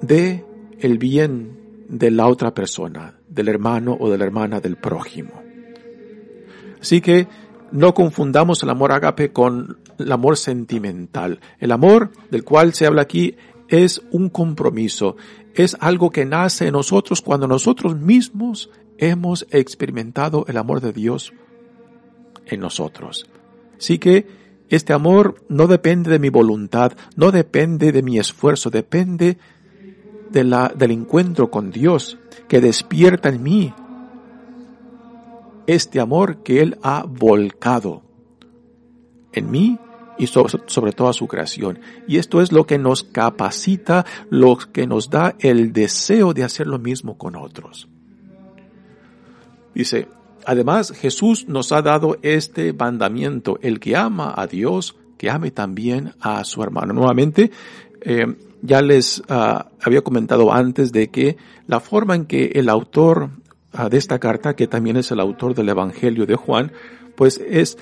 de 0.02 0.44
el 0.80 0.98
bien 0.98 1.61
de 1.92 2.10
la 2.10 2.26
otra 2.26 2.54
persona, 2.54 3.18
del 3.28 3.48
hermano 3.48 3.94
o 4.00 4.10
de 4.10 4.16
la 4.16 4.24
hermana 4.24 4.60
del 4.60 4.76
prójimo. 4.76 5.42
Así 6.80 7.02
que 7.02 7.28
no 7.70 7.92
confundamos 7.92 8.62
el 8.62 8.70
amor 8.70 8.92
agape 8.92 9.30
con 9.30 9.78
el 9.98 10.10
amor 10.10 10.38
sentimental. 10.38 11.38
El 11.60 11.70
amor 11.70 12.10
del 12.30 12.44
cual 12.44 12.72
se 12.72 12.86
habla 12.86 13.02
aquí 13.02 13.36
es 13.68 14.00
un 14.10 14.30
compromiso, 14.30 15.16
es 15.54 15.76
algo 15.80 16.10
que 16.10 16.24
nace 16.24 16.66
en 16.66 16.72
nosotros 16.72 17.20
cuando 17.20 17.46
nosotros 17.46 17.94
mismos 17.94 18.70
hemos 18.96 19.46
experimentado 19.50 20.46
el 20.48 20.56
amor 20.56 20.80
de 20.80 20.94
Dios 20.94 21.34
en 22.46 22.60
nosotros. 22.60 23.28
Así 23.78 23.98
que 23.98 24.26
este 24.70 24.94
amor 24.94 25.44
no 25.50 25.66
depende 25.66 26.10
de 26.10 26.18
mi 26.18 26.30
voluntad, 26.30 26.92
no 27.16 27.32
depende 27.32 27.92
de 27.92 28.02
mi 28.02 28.18
esfuerzo, 28.18 28.70
depende 28.70 29.26
de 29.26 29.38
la, 30.34 30.72
del 30.74 30.90
encuentro 30.90 31.50
con 31.50 31.70
Dios 31.70 32.18
que 32.48 32.60
despierta 32.60 33.28
en 33.28 33.42
mí 33.42 33.74
este 35.66 36.00
amor 36.00 36.42
que 36.42 36.60
Él 36.60 36.78
ha 36.82 37.04
volcado 37.06 38.02
en 39.32 39.50
mí 39.50 39.78
y 40.18 40.26
sobre, 40.26 40.92
toda 40.92 41.12
su 41.12 41.26
creación. 41.26 41.80
Y 42.06 42.18
esto 42.18 42.40
es 42.40 42.52
lo 42.52 42.66
que 42.66 42.78
nos 42.78 43.02
capacita, 43.02 44.04
lo 44.30 44.56
que 44.56 44.86
nos 44.86 45.10
da 45.10 45.34
el 45.40 45.72
deseo 45.72 46.34
de 46.34 46.44
hacer 46.44 46.66
lo 46.66 46.78
mismo 46.78 47.18
con 47.18 47.36
otros. 47.36 47.88
Dice, 49.74 50.08
además 50.44 50.92
Jesús 50.92 51.48
nos 51.48 51.72
ha 51.72 51.82
dado 51.82 52.18
este 52.22 52.72
mandamiento, 52.72 53.58
el 53.62 53.80
que 53.80 53.96
ama 53.96 54.32
a 54.36 54.46
Dios, 54.46 54.96
que 55.16 55.30
ame 55.30 55.50
también 55.50 56.14
a 56.20 56.44
su 56.44 56.62
hermano. 56.62 56.92
Nuevamente, 56.92 57.50
eh, 58.04 58.26
ya 58.62 58.82
les 58.82 59.20
uh, 59.20 59.64
había 59.82 60.02
comentado 60.02 60.52
antes 60.52 60.92
de 60.92 61.08
que 61.08 61.36
la 61.66 61.80
forma 61.80 62.14
en 62.14 62.26
que 62.26 62.52
el 62.54 62.68
autor 62.68 63.30
de 63.90 63.96
esta 63.96 64.18
carta, 64.18 64.54
que 64.54 64.66
también 64.66 64.98
es 64.98 65.10
el 65.12 65.20
autor 65.20 65.54
del 65.54 65.70
Evangelio 65.70 66.26
de 66.26 66.36
Juan, 66.36 66.72
pues 67.16 67.40
es 67.48 67.78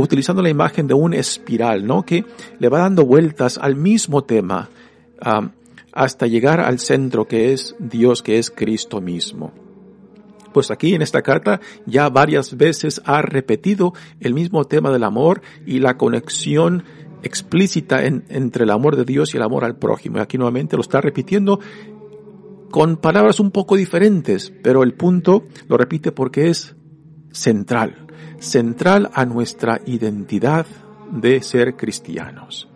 utilizando 0.00 0.42
la 0.42 0.48
imagen 0.48 0.86
de 0.86 0.94
un 0.94 1.14
espiral, 1.14 1.86
¿no? 1.86 2.04
Que 2.04 2.24
le 2.58 2.68
va 2.68 2.78
dando 2.78 3.04
vueltas 3.04 3.58
al 3.58 3.76
mismo 3.76 4.24
tema 4.24 4.68
um, 5.24 5.50
hasta 5.92 6.26
llegar 6.26 6.60
al 6.60 6.78
centro 6.78 7.26
que 7.26 7.52
es 7.52 7.74
Dios, 7.78 8.22
que 8.22 8.38
es 8.38 8.50
Cristo 8.50 9.00
mismo. 9.00 9.52
Pues 10.52 10.70
aquí 10.70 10.94
en 10.94 11.02
esta 11.02 11.22
carta 11.22 11.60
ya 11.86 12.08
varias 12.10 12.56
veces 12.56 13.00
ha 13.04 13.22
repetido 13.22 13.94
el 14.20 14.34
mismo 14.34 14.64
tema 14.64 14.90
del 14.90 15.04
amor 15.04 15.42
y 15.66 15.80
la 15.80 15.96
conexión 15.96 16.84
explícita 17.22 18.04
entre 18.04 18.64
el 18.64 18.70
amor 18.70 18.96
de 18.96 19.04
Dios 19.04 19.32
y 19.32 19.36
el 19.36 19.42
amor 19.42 19.64
al 19.64 19.76
prójimo. 19.76 20.18
Y 20.18 20.20
aquí 20.20 20.38
nuevamente 20.38 20.76
lo 20.76 20.82
está 20.82 21.00
repitiendo 21.00 21.60
con 22.70 22.96
palabras 22.96 23.38
un 23.38 23.50
poco 23.50 23.76
diferentes, 23.76 24.52
pero 24.62 24.82
el 24.82 24.94
punto 24.94 25.44
lo 25.68 25.76
repite 25.76 26.10
porque 26.10 26.48
es 26.48 26.74
central, 27.30 28.06
central 28.38 29.10
a 29.12 29.24
nuestra 29.24 29.80
identidad 29.86 30.66
de 31.12 31.42
ser 31.42 31.76
cristianos. 31.76 32.68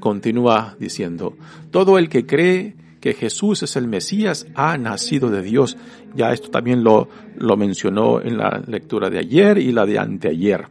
continúa 0.00 0.76
diciendo, 0.78 1.36
todo 1.70 1.96
el 1.96 2.10
que 2.10 2.26
cree 2.26 2.76
que 3.00 3.14
Jesús 3.14 3.62
es 3.62 3.76
el 3.76 3.86
Mesías 3.86 4.46
ha 4.54 4.76
nacido 4.78 5.30
de 5.30 5.42
Dios. 5.42 5.76
Ya 6.14 6.32
esto 6.32 6.50
también 6.50 6.82
lo, 6.82 7.08
lo 7.36 7.56
mencionó 7.56 8.20
en 8.20 8.36
la 8.36 8.62
lectura 8.66 9.10
de 9.10 9.18
ayer 9.18 9.58
y 9.58 9.72
la 9.72 9.86
de 9.86 9.98
anteayer. 9.98 10.68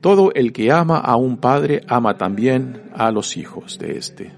Todo 0.00 0.32
el 0.34 0.52
que 0.52 0.70
ama 0.70 0.98
a 0.98 1.16
un 1.16 1.38
padre 1.38 1.82
ama 1.88 2.16
también 2.16 2.90
a 2.94 3.10
los 3.10 3.36
hijos 3.36 3.78
de 3.78 3.98
éste. 3.98 4.32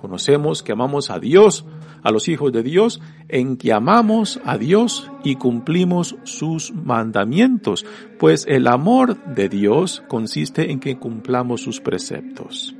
Conocemos 0.00 0.62
que 0.62 0.72
amamos 0.72 1.10
a 1.10 1.18
Dios, 1.18 1.66
a 2.02 2.10
los 2.10 2.28
hijos 2.28 2.52
de 2.52 2.62
Dios, 2.62 3.00
en 3.28 3.56
que 3.56 3.72
amamos 3.72 4.40
a 4.44 4.56
Dios 4.56 5.10
y 5.24 5.34
cumplimos 5.34 6.16
sus 6.22 6.72
mandamientos, 6.72 7.84
pues 8.18 8.46
el 8.48 8.66
amor 8.66 9.22
de 9.34 9.48
Dios 9.48 10.02
consiste 10.08 10.70
en 10.70 10.80
que 10.80 10.98
cumplamos 10.98 11.60
sus 11.60 11.80
preceptos. 11.80 12.74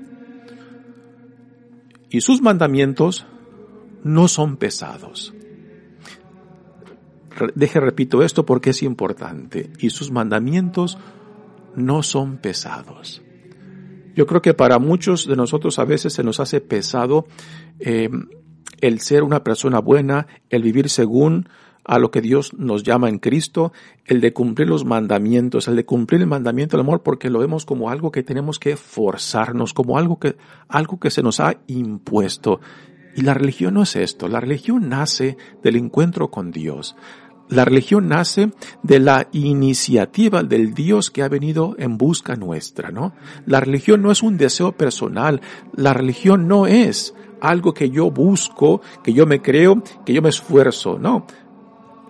Y 2.08 2.22
sus 2.22 2.40
mandamientos 2.40 3.26
no 4.02 4.28
son 4.28 4.56
pesados. 4.56 5.34
Deje 7.54 7.80
repito 7.80 8.22
esto 8.22 8.46
porque 8.46 8.70
es 8.70 8.82
importante. 8.82 9.70
Y 9.78 9.90
sus 9.90 10.10
mandamientos 10.10 10.96
no 10.96 11.17
son 12.02 12.38
pesados. 12.38 13.22
Yo 14.14 14.26
creo 14.26 14.42
que 14.42 14.54
para 14.54 14.78
muchos 14.78 15.26
de 15.26 15.36
nosotros 15.36 15.78
a 15.78 15.84
veces 15.84 16.12
se 16.12 16.24
nos 16.24 16.40
hace 16.40 16.60
pesado 16.60 17.26
eh, 17.78 18.10
el 18.80 19.00
ser 19.00 19.22
una 19.22 19.44
persona 19.44 19.78
buena, 19.80 20.26
el 20.50 20.62
vivir 20.62 20.88
según 20.88 21.48
a 21.84 21.98
lo 21.98 22.10
que 22.10 22.20
Dios 22.20 22.52
nos 22.52 22.82
llama 22.82 23.08
en 23.08 23.18
Cristo, 23.18 23.72
el 24.04 24.20
de 24.20 24.32
cumplir 24.34 24.68
los 24.68 24.84
mandamientos, 24.84 25.68
el 25.68 25.76
de 25.76 25.86
cumplir 25.86 26.20
el 26.20 26.26
mandamiento 26.26 26.76
del 26.76 26.84
amor, 26.84 27.02
porque 27.02 27.30
lo 27.30 27.38
vemos 27.38 27.64
como 27.64 27.90
algo 27.90 28.12
que 28.12 28.22
tenemos 28.22 28.58
que 28.58 28.76
forzarnos, 28.76 29.72
como 29.72 29.96
algo 29.96 30.18
que, 30.18 30.36
algo 30.68 31.00
que 31.00 31.10
se 31.10 31.22
nos 31.22 31.40
ha 31.40 31.56
impuesto. 31.66 32.60
Y 33.16 33.22
la 33.22 33.32
religión 33.34 33.74
no 33.74 33.82
es 33.82 33.96
esto, 33.96 34.28
la 34.28 34.40
religión 34.40 34.90
nace 34.90 35.38
del 35.62 35.76
encuentro 35.76 36.30
con 36.30 36.50
Dios. 36.50 36.94
La 37.48 37.64
religión 37.64 38.08
nace 38.08 38.50
de 38.82 38.98
la 38.98 39.28
iniciativa 39.32 40.42
del 40.42 40.74
Dios 40.74 41.10
que 41.10 41.22
ha 41.22 41.28
venido 41.28 41.74
en 41.78 41.96
busca 41.96 42.36
nuestra, 42.36 42.90
¿no? 42.90 43.14
La 43.46 43.60
religión 43.60 44.02
no 44.02 44.10
es 44.10 44.22
un 44.22 44.36
deseo 44.36 44.72
personal, 44.72 45.40
la 45.74 45.94
religión 45.94 46.46
no 46.46 46.66
es 46.66 47.14
algo 47.40 47.72
que 47.72 47.88
yo 47.90 48.10
busco, 48.10 48.82
que 49.02 49.14
yo 49.14 49.26
me 49.26 49.40
creo, 49.40 49.82
que 50.04 50.12
yo 50.12 50.20
me 50.20 50.28
esfuerzo, 50.28 50.98
no. 50.98 51.26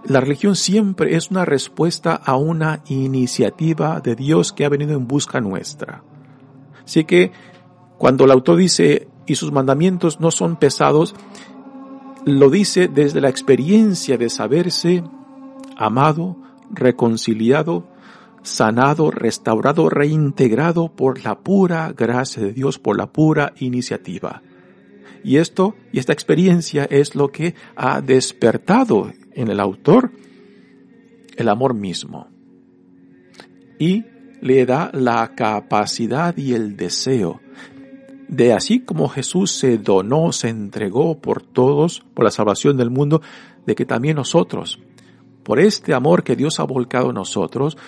La 0.05 0.21
religión 0.21 0.57
siempre 0.57 1.17
es 1.17 1.31
una 1.31 1.45
respuesta 1.45 2.15
a 2.15 2.37
una 2.37 2.83
iniciativa 2.89 4.01
de 4.01 4.17
Dios 4.17 4.53
que 4.53 4.65
ha 4.65 4.69
venido 4.69 4.95
en 4.95 5.07
busca 5.07 5.41
nuestra. 5.41 6.03
Así 6.85 7.05
que 7.05 7.33
cuando 7.99 8.25
el 8.25 8.31
autor 8.31 8.57
dice 8.57 9.09
y 9.27 9.35
sus 9.35 9.53
mandamientos 9.53 10.21
no 10.21 10.31
son 10.31 10.57
pesados, 10.57 11.15
lo 12.25 12.51
dice 12.51 12.89
desde 12.89 13.21
la 13.21 13.29
experiencia 13.29 14.17
de 14.17 14.31
saberse 14.31 15.05
amado, 15.79 16.37
reconciliado, 16.71 17.89
sanado, 18.43 19.11
restaurado, 19.11 19.89
reintegrado 19.89 20.95
por 20.95 21.25
la 21.25 21.39
pura 21.39 21.93
gracia 21.97 22.43
de 22.43 22.53
Dios, 22.53 22.79
por 22.79 22.99
la 22.99 23.13
pura 23.13 23.55
iniciativa. 23.59 24.43
Y 25.25 25.37
esto, 25.37 25.75
y 25.93 25.99
esta 25.99 26.13
experiencia 26.13 26.85
es 26.85 27.15
lo 27.15 27.29
que 27.29 27.55
ha 27.77 28.01
despertado 28.01 29.13
en 29.33 29.49
el 29.49 29.61
autor 29.61 30.13
el 31.37 31.49
amor 31.49 31.75
mismo. 31.75 32.29
Y 33.79 34.05
le 34.41 34.67
da 34.67 34.91
la 34.93 35.35
capacidad 35.35 36.37
y 36.37 36.55
el 36.55 36.77
deseo 36.77 37.41
de 38.29 38.53
así 38.53 38.81
como 38.81 39.09
Jesús 39.09 39.53
se 39.53 39.79
donó, 39.79 40.33
se 40.33 40.49
entregó 40.51 41.19
por 41.19 41.43
todos, 41.43 42.05
por 42.15 42.25
la 42.25 42.31
salvación 42.31 42.77
del 42.77 42.91
mundo, 42.91 43.23
de 43.67 43.75
que 43.75 43.87
también 43.87 44.17
nosotros, 44.17 44.79
por 45.49 45.61
este 45.61 45.95
amor 45.95 46.25
que 46.25 46.37
Dios 46.37 46.61
ha 46.61 46.65
volcado 46.65 47.09
en 47.09 47.15
nosotros, 47.15 47.79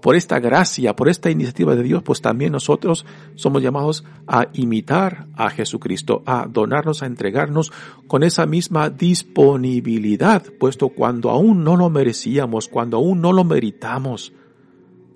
por 0.00 0.16
esta 0.16 0.40
gracia, 0.40 0.96
por 0.96 1.08
esta 1.08 1.30
iniciativa 1.30 1.76
de 1.76 1.84
Dios, 1.84 2.02
pues 2.02 2.20
también 2.20 2.50
nosotros 2.50 3.06
somos 3.36 3.62
llamados 3.62 4.04
a 4.26 4.48
imitar 4.52 5.28
a 5.36 5.48
Jesucristo, 5.48 6.24
a 6.26 6.48
donarnos, 6.50 7.04
a 7.04 7.06
entregarnos 7.06 7.72
con 8.08 8.24
esa 8.24 8.46
misma 8.46 8.90
disponibilidad, 8.90 10.42
puesto 10.58 10.88
cuando 10.88 11.30
aún 11.30 11.62
no 11.62 11.76
lo 11.76 11.88
merecíamos, 11.88 12.66
cuando 12.66 12.96
aún 12.96 13.20
no 13.20 13.32
lo 13.32 13.44
meritamos, 13.44 14.32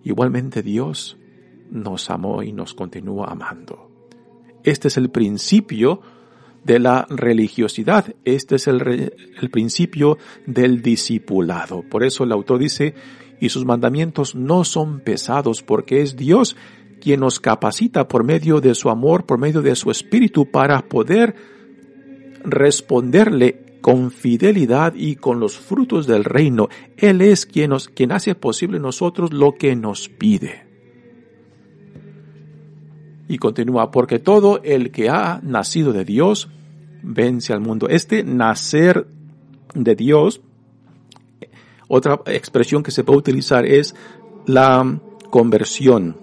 igualmente 0.04 0.62
Dios 0.62 1.18
nos 1.68 2.10
amó 2.10 2.44
y 2.44 2.52
nos 2.52 2.74
continúa 2.74 3.26
amando. 3.26 3.90
Este 4.62 4.86
es 4.86 4.96
el 4.98 5.10
principio 5.10 6.00
de 6.66 6.80
la 6.80 7.06
religiosidad. 7.08 8.14
Este 8.24 8.56
es 8.56 8.66
el, 8.66 9.12
el, 9.40 9.50
principio 9.50 10.18
del 10.46 10.82
discipulado. 10.82 11.82
Por 11.88 12.04
eso 12.04 12.24
el 12.24 12.32
autor 12.32 12.58
dice, 12.58 12.94
y 13.40 13.50
sus 13.50 13.64
mandamientos 13.64 14.34
no 14.34 14.64
son 14.64 15.00
pesados 15.00 15.62
porque 15.62 16.02
es 16.02 16.16
Dios 16.16 16.56
quien 17.00 17.20
nos 17.20 17.38
capacita 17.38 18.08
por 18.08 18.24
medio 18.24 18.60
de 18.60 18.74
su 18.74 18.90
amor, 18.90 19.26
por 19.26 19.38
medio 19.38 19.62
de 19.62 19.76
su 19.76 19.90
espíritu 19.92 20.50
para 20.50 20.82
poder 20.88 21.36
responderle 22.42 23.78
con 23.80 24.10
fidelidad 24.10 24.94
y 24.96 25.14
con 25.14 25.38
los 25.38 25.56
frutos 25.56 26.08
del 26.08 26.24
reino. 26.24 26.68
Él 26.96 27.20
es 27.20 27.46
quien 27.46 27.70
nos, 27.70 27.88
quien 27.88 28.10
hace 28.10 28.34
posible 28.34 28.80
nosotros 28.80 29.32
lo 29.32 29.54
que 29.54 29.76
nos 29.76 30.08
pide. 30.08 30.66
Y 33.28 33.38
continúa, 33.38 33.92
porque 33.92 34.18
todo 34.18 34.60
el 34.64 34.90
que 34.90 35.08
ha 35.08 35.40
nacido 35.42 35.92
de 35.92 36.04
Dios 36.04 36.48
vence 37.06 37.52
al 37.52 37.60
mundo. 37.60 37.88
Este 37.88 38.24
nacer 38.24 39.06
de 39.74 39.94
Dios, 39.94 40.42
otra 41.88 42.20
expresión 42.26 42.82
que 42.82 42.90
se 42.90 43.04
puede 43.04 43.20
utilizar 43.20 43.64
es 43.64 43.94
la 44.46 45.00
conversión 45.30 46.18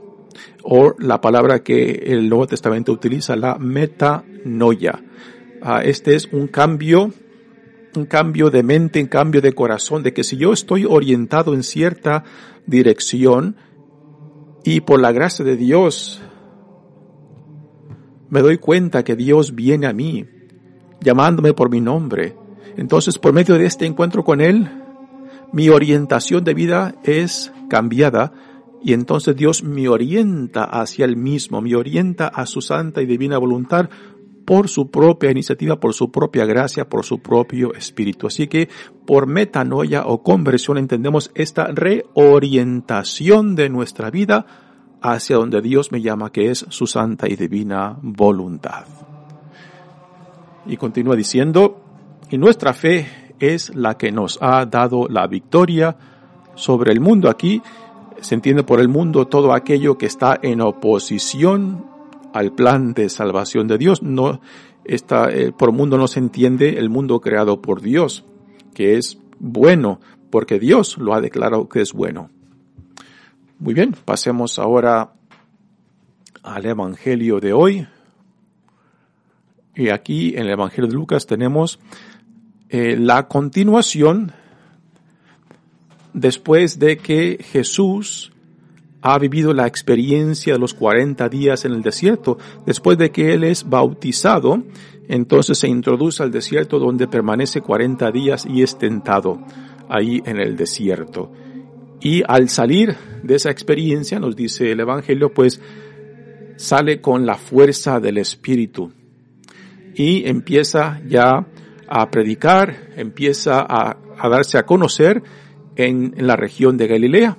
o 0.63 0.93
la 0.99 1.21
palabra 1.21 1.63
que 1.63 2.03
el 2.05 2.29
Nuevo 2.29 2.47
Testamento 2.47 2.91
utiliza, 2.91 3.35
la 3.35 3.57
metanoia. 3.57 5.03
Ah, 5.61 5.81
este 5.83 6.15
es 6.15 6.27
un 6.31 6.47
cambio, 6.47 7.13
un 7.95 8.05
cambio 8.05 8.49
de 8.49 8.63
mente, 8.63 9.01
un 9.01 9.07
cambio 9.07 9.41
de 9.41 9.53
corazón, 9.53 10.03
de 10.03 10.13
que 10.13 10.23
si 10.23 10.35
yo 10.37 10.51
estoy 10.51 10.85
orientado 10.85 11.53
en 11.53 11.63
cierta 11.63 12.23
dirección 12.65 13.55
y 14.63 14.81
por 14.81 15.01
la 15.01 15.11
gracia 15.11 15.45
de 15.45 15.55
Dios 15.55 16.21
me 18.29 18.41
doy 18.41 18.57
cuenta 18.57 19.03
que 19.03 19.15
Dios 19.15 19.53
viene 19.53 19.85
a 19.85 19.93
mí, 19.93 20.25
llamándome 21.03 21.53
por 21.53 21.69
mi 21.69 21.81
nombre. 21.81 22.35
Entonces, 22.77 23.19
por 23.19 23.33
medio 23.33 23.57
de 23.57 23.65
este 23.65 23.85
encuentro 23.85 24.23
con 24.23 24.41
Él, 24.41 24.69
mi 25.51 25.69
orientación 25.69 26.43
de 26.43 26.53
vida 26.53 26.95
es 27.03 27.51
cambiada 27.69 28.33
y 28.83 28.93
entonces 28.93 29.35
Dios 29.35 29.63
me 29.63 29.87
orienta 29.87 30.63
hacia 30.63 31.05
Él 31.05 31.15
mismo, 31.15 31.61
me 31.61 31.75
orienta 31.75 32.27
a 32.27 32.45
su 32.45 32.61
santa 32.61 33.01
y 33.01 33.05
divina 33.05 33.37
voluntad 33.37 33.89
por 34.45 34.67
su 34.67 34.91
propia 34.91 35.31
iniciativa, 35.31 35.79
por 35.79 35.93
su 35.93 36.11
propia 36.11 36.45
gracia, 36.45 36.89
por 36.89 37.05
su 37.05 37.19
propio 37.19 37.73
espíritu. 37.73 38.27
Así 38.27 38.47
que 38.47 38.69
por 39.05 39.27
metanoia 39.27 40.05
o 40.05 40.21
conversión 40.21 40.77
entendemos 40.77 41.31
esta 41.35 41.67
reorientación 41.67 43.55
de 43.55 43.69
nuestra 43.69 44.09
vida 44.11 44.45
hacia 45.01 45.37
donde 45.37 45.61
Dios 45.61 45.91
me 45.91 46.01
llama, 46.01 46.31
que 46.31 46.49
es 46.49 46.65
su 46.69 46.87
santa 46.87 47.27
y 47.29 47.35
divina 47.35 47.97
voluntad. 48.01 49.02
Y 50.65 50.77
continúa 50.77 51.15
diciendo, 51.15 51.81
y 52.29 52.37
nuestra 52.37 52.73
fe 52.73 53.07
es 53.39 53.75
la 53.75 53.97
que 53.97 54.11
nos 54.11 54.37
ha 54.41 54.65
dado 54.65 55.07
la 55.09 55.27
victoria 55.27 55.95
sobre 56.55 56.91
el 56.91 56.99
mundo. 56.99 57.29
Aquí 57.29 57.61
se 58.21 58.35
entiende 58.35 58.63
por 58.63 58.79
el 58.79 58.87
mundo 58.87 59.27
todo 59.27 59.53
aquello 59.53 59.97
que 59.97 60.05
está 60.05 60.39
en 60.41 60.61
oposición 60.61 61.85
al 62.33 62.53
plan 62.53 62.93
de 62.93 63.09
salvación 63.09 63.67
de 63.67 63.77
Dios. 63.77 64.01
No 64.01 64.39
está, 64.85 65.29
eh, 65.29 65.51
por 65.51 65.71
mundo 65.71 65.97
no 65.97 66.07
se 66.07 66.19
entiende 66.19 66.77
el 66.79 66.89
mundo 66.89 67.19
creado 67.19 67.61
por 67.61 67.81
Dios, 67.81 68.25
que 68.73 68.97
es 68.97 69.19
bueno, 69.39 69.99
porque 70.29 70.59
Dios 70.59 70.97
lo 70.97 71.13
ha 71.13 71.21
declarado 71.21 71.67
que 71.67 71.81
es 71.81 71.93
bueno. 71.93 72.29
Muy 73.59 73.73
bien, 73.73 73.95
pasemos 74.05 74.59
ahora 74.59 75.13
al 76.41 76.65
Evangelio 76.65 77.39
de 77.39 77.53
hoy. 77.53 77.87
Y 79.75 79.89
aquí 79.89 80.33
en 80.35 80.43
el 80.43 80.51
Evangelio 80.51 80.87
de 80.87 80.95
Lucas 80.95 81.25
tenemos 81.25 81.79
eh, 82.69 82.95
la 82.97 83.27
continuación 83.27 84.31
después 86.13 86.77
de 86.77 86.97
que 86.97 87.43
Jesús 87.51 88.31
ha 89.01 89.17
vivido 89.17 89.53
la 89.53 89.67
experiencia 89.67 90.53
de 90.53 90.59
los 90.59 90.73
40 90.73 91.27
días 91.27 91.65
en 91.65 91.73
el 91.73 91.81
desierto. 91.81 92.37
Después 92.65 92.97
de 92.97 93.11
que 93.11 93.33
Él 93.33 93.43
es 93.43 93.67
bautizado, 93.67 94.63
entonces 95.07 95.57
se 95.57 95.67
introduce 95.67 96.23
al 96.23 96.31
desierto 96.31 96.79
donde 96.79 97.07
permanece 97.07 97.61
40 97.61 98.11
días 98.11 98.45
y 98.45 98.61
es 98.61 98.77
tentado 98.77 99.41
ahí 99.89 100.21
en 100.25 100.39
el 100.39 100.55
desierto. 100.55 101.31
Y 101.99 102.21
al 102.27 102.47
salir 102.49 102.95
de 103.23 103.35
esa 103.35 103.49
experiencia, 103.49 104.19
nos 104.19 104.35
dice 104.35 104.71
el 104.71 104.79
Evangelio, 104.79 105.33
pues 105.33 105.59
sale 106.57 107.01
con 107.01 107.25
la 107.25 107.35
fuerza 107.35 107.99
del 107.99 108.19
Espíritu 108.19 108.91
y 109.95 110.27
empieza 110.27 111.01
ya 111.07 111.47
a 111.87 112.09
predicar, 112.09 112.89
empieza 112.95 113.65
a, 113.67 113.97
darse 114.29 114.57
a 114.57 114.65
conocer 114.65 115.21
en, 115.75 116.13
en 116.17 116.27
la 116.27 116.35
región 116.35 116.77
de 116.77 116.87
Galilea. 116.87 117.37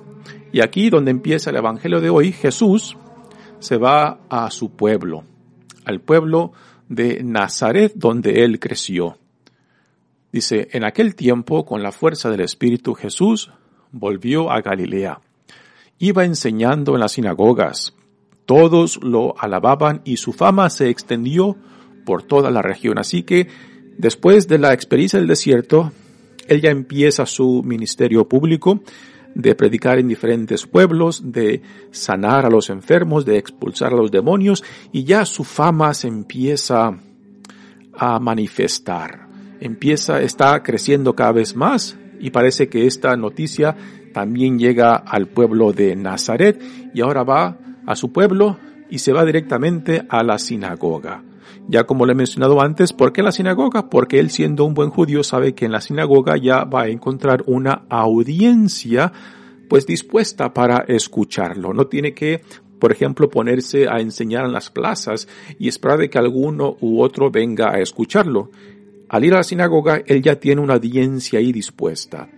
Y 0.51 0.61
aquí 0.61 0.89
donde 0.89 1.11
empieza 1.11 1.49
el 1.49 1.57
Evangelio 1.57 1.99
de 1.99 2.09
hoy, 2.09 2.31
Jesús 2.31 2.97
se 3.59 3.77
va 3.77 4.19
a 4.29 4.49
su 4.51 4.71
pueblo, 4.75 5.23
al 5.85 5.99
pueblo 5.99 6.53
de 6.87 7.23
Nazaret 7.23 7.93
donde 7.95 8.43
él 8.43 8.59
creció. 8.59 9.17
Dice, 10.31 10.67
en 10.71 10.83
aquel 10.83 11.15
tiempo, 11.15 11.65
con 11.65 11.81
la 11.81 11.91
fuerza 11.91 12.29
del 12.29 12.41
Espíritu, 12.41 12.93
Jesús 12.93 13.51
volvió 13.91 14.51
a 14.51 14.61
Galilea. 14.61 15.21
Iba 15.97 16.25
enseñando 16.25 16.93
en 16.93 16.99
las 16.99 17.13
sinagogas. 17.13 17.95
Todos 18.45 19.01
lo 19.01 19.33
alababan 19.39 20.01
y 20.03 20.17
su 20.17 20.33
fama 20.33 20.69
se 20.69 20.89
extendió 20.89 21.55
por 22.05 22.23
toda 22.23 22.51
la 22.51 22.61
región. 22.61 22.97
Así 22.99 23.23
que, 23.23 23.47
después 23.97 24.47
de 24.47 24.59
la 24.59 24.73
experiencia 24.73 25.19
del 25.19 25.27
desierto, 25.27 25.91
él 26.47 26.61
ya 26.61 26.69
empieza 26.69 27.25
su 27.25 27.63
ministerio 27.63 28.27
público 28.27 28.81
de 29.33 29.53
predicar 29.53 29.99
en 29.99 30.07
diferentes 30.07 30.65
pueblos, 30.65 31.31
de 31.31 31.61
sanar 31.91 32.45
a 32.45 32.49
los 32.49 32.69
enfermos, 32.69 33.25
de 33.25 33.37
expulsar 33.37 33.91
a 33.91 33.97
los 33.97 34.09
demonios, 34.09 34.63
y 34.93 35.03
ya 35.03 35.25
su 35.25 35.43
fama 35.43 35.93
se 35.93 36.07
empieza 36.07 36.97
a 37.93 38.19
manifestar. 38.19 39.27
Empieza, 39.59 40.21
está 40.21 40.63
creciendo 40.63 41.15
cada 41.15 41.33
vez 41.33 41.55
más, 41.55 41.97
y 42.19 42.29
parece 42.29 42.69
que 42.69 42.87
esta 42.87 43.17
noticia 43.17 43.75
también 44.13 44.57
llega 44.57 44.95
al 44.95 45.27
pueblo 45.27 45.73
de 45.73 45.97
Nazaret, 45.97 46.61
y 46.93 47.01
ahora 47.01 47.23
va 47.23 47.57
a 47.85 47.95
su 47.95 48.13
pueblo 48.13 48.57
y 48.89 48.99
se 48.99 49.11
va 49.11 49.25
directamente 49.25 50.03
a 50.07 50.23
la 50.23 50.39
sinagoga. 50.39 51.23
Ya 51.67 51.85
como 51.85 52.05
le 52.05 52.11
he 52.11 52.15
mencionado 52.15 52.61
antes, 52.61 52.93
¿por 52.93 53.11
qué 53.11 53.23
la 53.23 53.31
sinagoga? 53.31 53.89
Porque 53.89 54.19
él 54.19 54.29
siendo 54.29 54.65
un 54.65 54.75
buen 54.75 54.91
judío 54.91 55.23
sabe 55.23 55.55
que 55.55 55.65
en 55.65 55.71
la 55.71 55.81
sinagoga 55.81 56.37
ya 56.37 56.63
va 56.63 56.83
a 56.83 56.87
encontrar 56.89 57.43
una 57.47 57.85
audiencia 57.89 59.11
pues 59.67 59.87
dispuesta 59.87 60.53
para 60.53 60.85
escucharlo. 60.87 61.73
No 61.73 61.87
tiene 61.87 62.13
que, 62.13 62.41
por 62.79 62.91
ejemplo, 62.91 63.29
ponerse 63.29 63.87
a 63.89 63.99
enseñar 63.99 64.45
en 64.45 64.53
las 64.53 64.69
plazas 64.69 65.27
y 65.57 65.67
esperar 65.67 65.97
de 65.97 66.09
que 66.09 66.19
alguno 66.19 66.77
u 66.81 67.01
otro 67.01 67.31
venga 67.31 67.71
a 67.71 67.79
escucharlo. 67.79 68.51
Al 69.09 69.25
ir 69.25 69.33
a 69.33 69.37
la 69.37 69.43
sinagoga, 69.43 70.01
él 70.05 70.21
ya 70.21 70.39
tiene 70.39 70.61
una 70.61 70.75
audiencia 70.75 71.39
ahí 71.39 71.51
dispuesta, 71.51 72.29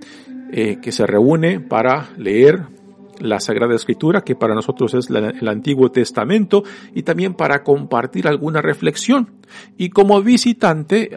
eh, 0.54 0.80
que 0.82 0.94
se 0.94 1.06
reúne 1.06 1.60
para 1.60 2.10
leer 2.18 2.77
la 3.20 3.40
Sagrada 3.40 3.76
Escritura, 3.76 4.22
que 4.22 4.36
para 4.36 4.56
nosotros 4.56 4.94
es 4.94 5.10
el 5.10 5.48
Antiguo 5.48 5.92
Testamento, 5.92 6.64
y 6.94 7.04
también 7.04 7.34
para 7.34 7.64
compartir 7.64 8.28
alguna 8.28 8.62
reflexión. 8.62 9.30
Y 9.78 9.90
como 9.90 10.22
visitante, 10.22 11.12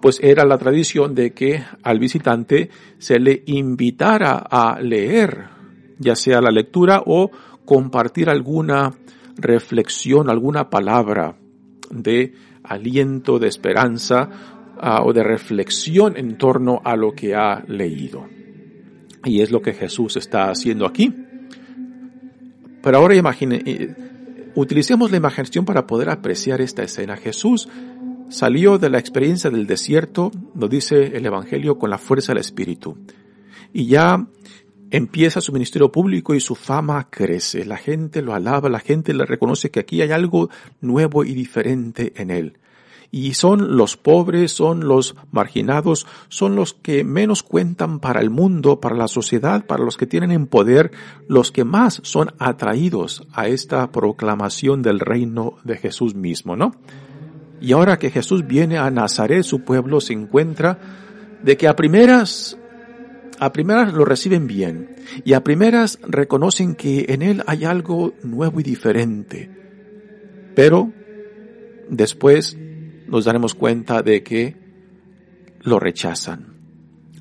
pues 0.00 0.18
era 0.22 0.44
la 0.44 0.58
tradición 0.58 1.14
de 1.14 1.32
que 1.32 1.62
al 1.82 1.98
visitante 1.98 2.70
se 2.98 3.18
le 3.18 3.42
invitara 3.46 4.44
a 4.50 4.80
leer, 4.80 5.44
ya 5.98 6.16
sea 6.16 6.40
la 6.40 6.50
lectura 6.50 7.02
o 7.06 7.30
compartir 7.64 8.28
alguna 8.28 8.92
reflexión, 9.36 10.28
alguna 10.28 10.68
palabra 10.68 11.36
de 11.90 12.34
aliento, 12.62 13.38
de 13.38 13.48
esperanza 13.48 14.28
o 15.04 15.12
de 15.12 15.22
reflexión 15.22 16.16
en 16.16 16.36
torno 16.36 16.80
a 16.84 16.96
lo 16.96 17.12
que 17.12 17.34
ha 17.34 17.62
leído. 17.66 18.26
Y 19.24 19.40
es 19.40 19.50
lo 19.50 19.62
que 19.62 19.72
Jesús 19.72 20.16
está 20.16 20.50
haciendo 20.50 20.86
aquí. 20.86 21.14
Pero 22.82 22.98
ahora 22.98 23.16
imagine, 23.16 23.62
eh, 23.64 23.94
utilicemos 24.54 25.10
la 25.10 25.16
imaginación 25.16 25.64
para 25.64 25.86
poder 25.86 26.10
apreciar 26.10 26.60
esta 26.60 26.82
escena. 26.82 27.16
Jesús 27.16 27.68
salió 28.28 28.78
de 28.78 28.90
la 28.90 28.98
experiencia 28.98 29.50
del 29.50 29.66
desierto, 29.66 30.30
lo 30.54 30.68
dice 30.68 31.16
el 31.16 31.24
Evangelio, 31.24 31.78
con 31.78 31.90
la 31.90 31.98
fuerza 31.98 32.32
del 32.32 32.40
Espíritu. 32.40 32.98
Y 33.72 33.86
ya 33.86 34.26
empieza 34.90 35.40
su 35.40 35.52
ministerio 35.52 35.90
público 35.90 36.34
y 36.34 36.40
su 36.40 36.54
fama 36.54 37.08
crece. 37.10 37.64
La 37.64 37.78
gente 37.78 38.22
lo 38.22 38.34
alaba, 38.34 38.68
la 38.68 38.80
gente 38.80 39.14
le 39.14 39.24
reconoce 39.24 39.70
que 39.70 39.80
aquí 39.80 40.02
hay 40.02 40.12
algo 40.12 40.50
nuevo 40.80 41.24
y 41.24 41.34
diferente 41.34 42.12
en 42.16 42.30
él 42.30 42.58
y 43.16 43.34
son 43.34 43.76
los 43.76 43.96
pobres, 43.96 44.50
son 44.50 44.88
los 44.88 45.14
marginados, 45.30 46.04
son 46.28 46.56
los 46.56 46.74
que 46.74 47.04
menos 47.04 47.44
cuentan 47.44 48.00
para 48.00 48.20
el 48.20 48.28
mundo, 48.28 48.80
para 48.80 48.96
la 48.96 49.06
sociedad, 49.06 49.66
para 49.66 49.84
los 49.84 49.96
que 49.96 50.08
tienen 50.08 50.32
en 50.32 50.48
poder, 50.48 50.90
los 51.28 51.52
que 51.52 51.62
más 51.62 52.00
son 52.02 52.32
atraídos 52.40 53.24
a 53.32 53.46
esta 53.46 53.92
proclamación 53.92 54.82
del 54.82 54.98
reino 54.98 55.58
de 55.62 55.76
Jesús 55.76 56.16
mismo, 56.16 56.56
¿no? 56.56 56.74
Y 57.60 57.70
ahora 57.70 58.00
que 58.00 58.10
Jesús 58.10 58.48
viene 58.48 58.78
a 58.78 58.90
Nazaret, 58.90 59.44
su 59.44 59.60
pueblo 59.60 60.00
se 60.00 60.12
encuentra 60.12 60.80
de 61.40 61.56
que 61.56 61.68
a 61.68 61.76
primeras 61.76 62.58
a 63.38 63.52
primeras 63.52 63.94
lo 63.94 64.04
reciben 64.04 64.48
bien 64.48 64.96
y 65.24 65.34
a 65.34 65.44
primeras 65.44 66.00
reconocen 66.02 66.74
que 66.74 67.06
en 67.10 67.22
él 67.22 67.44
hay 67.46 67.64
algo 67.64 68.12
nuevo 68.24 68.58
y 68.58 68.64
diferente. 68.64 69.48
Pero 70.56 70.90
después 71.88 72.56
nos 73.06 73.24
daremos 73.24 73.54
cuenta 73.54 74.02
de 74.02 74.22
que 74.22 74.56
lo 75.60 75.78
rechazan, 75.78 76.54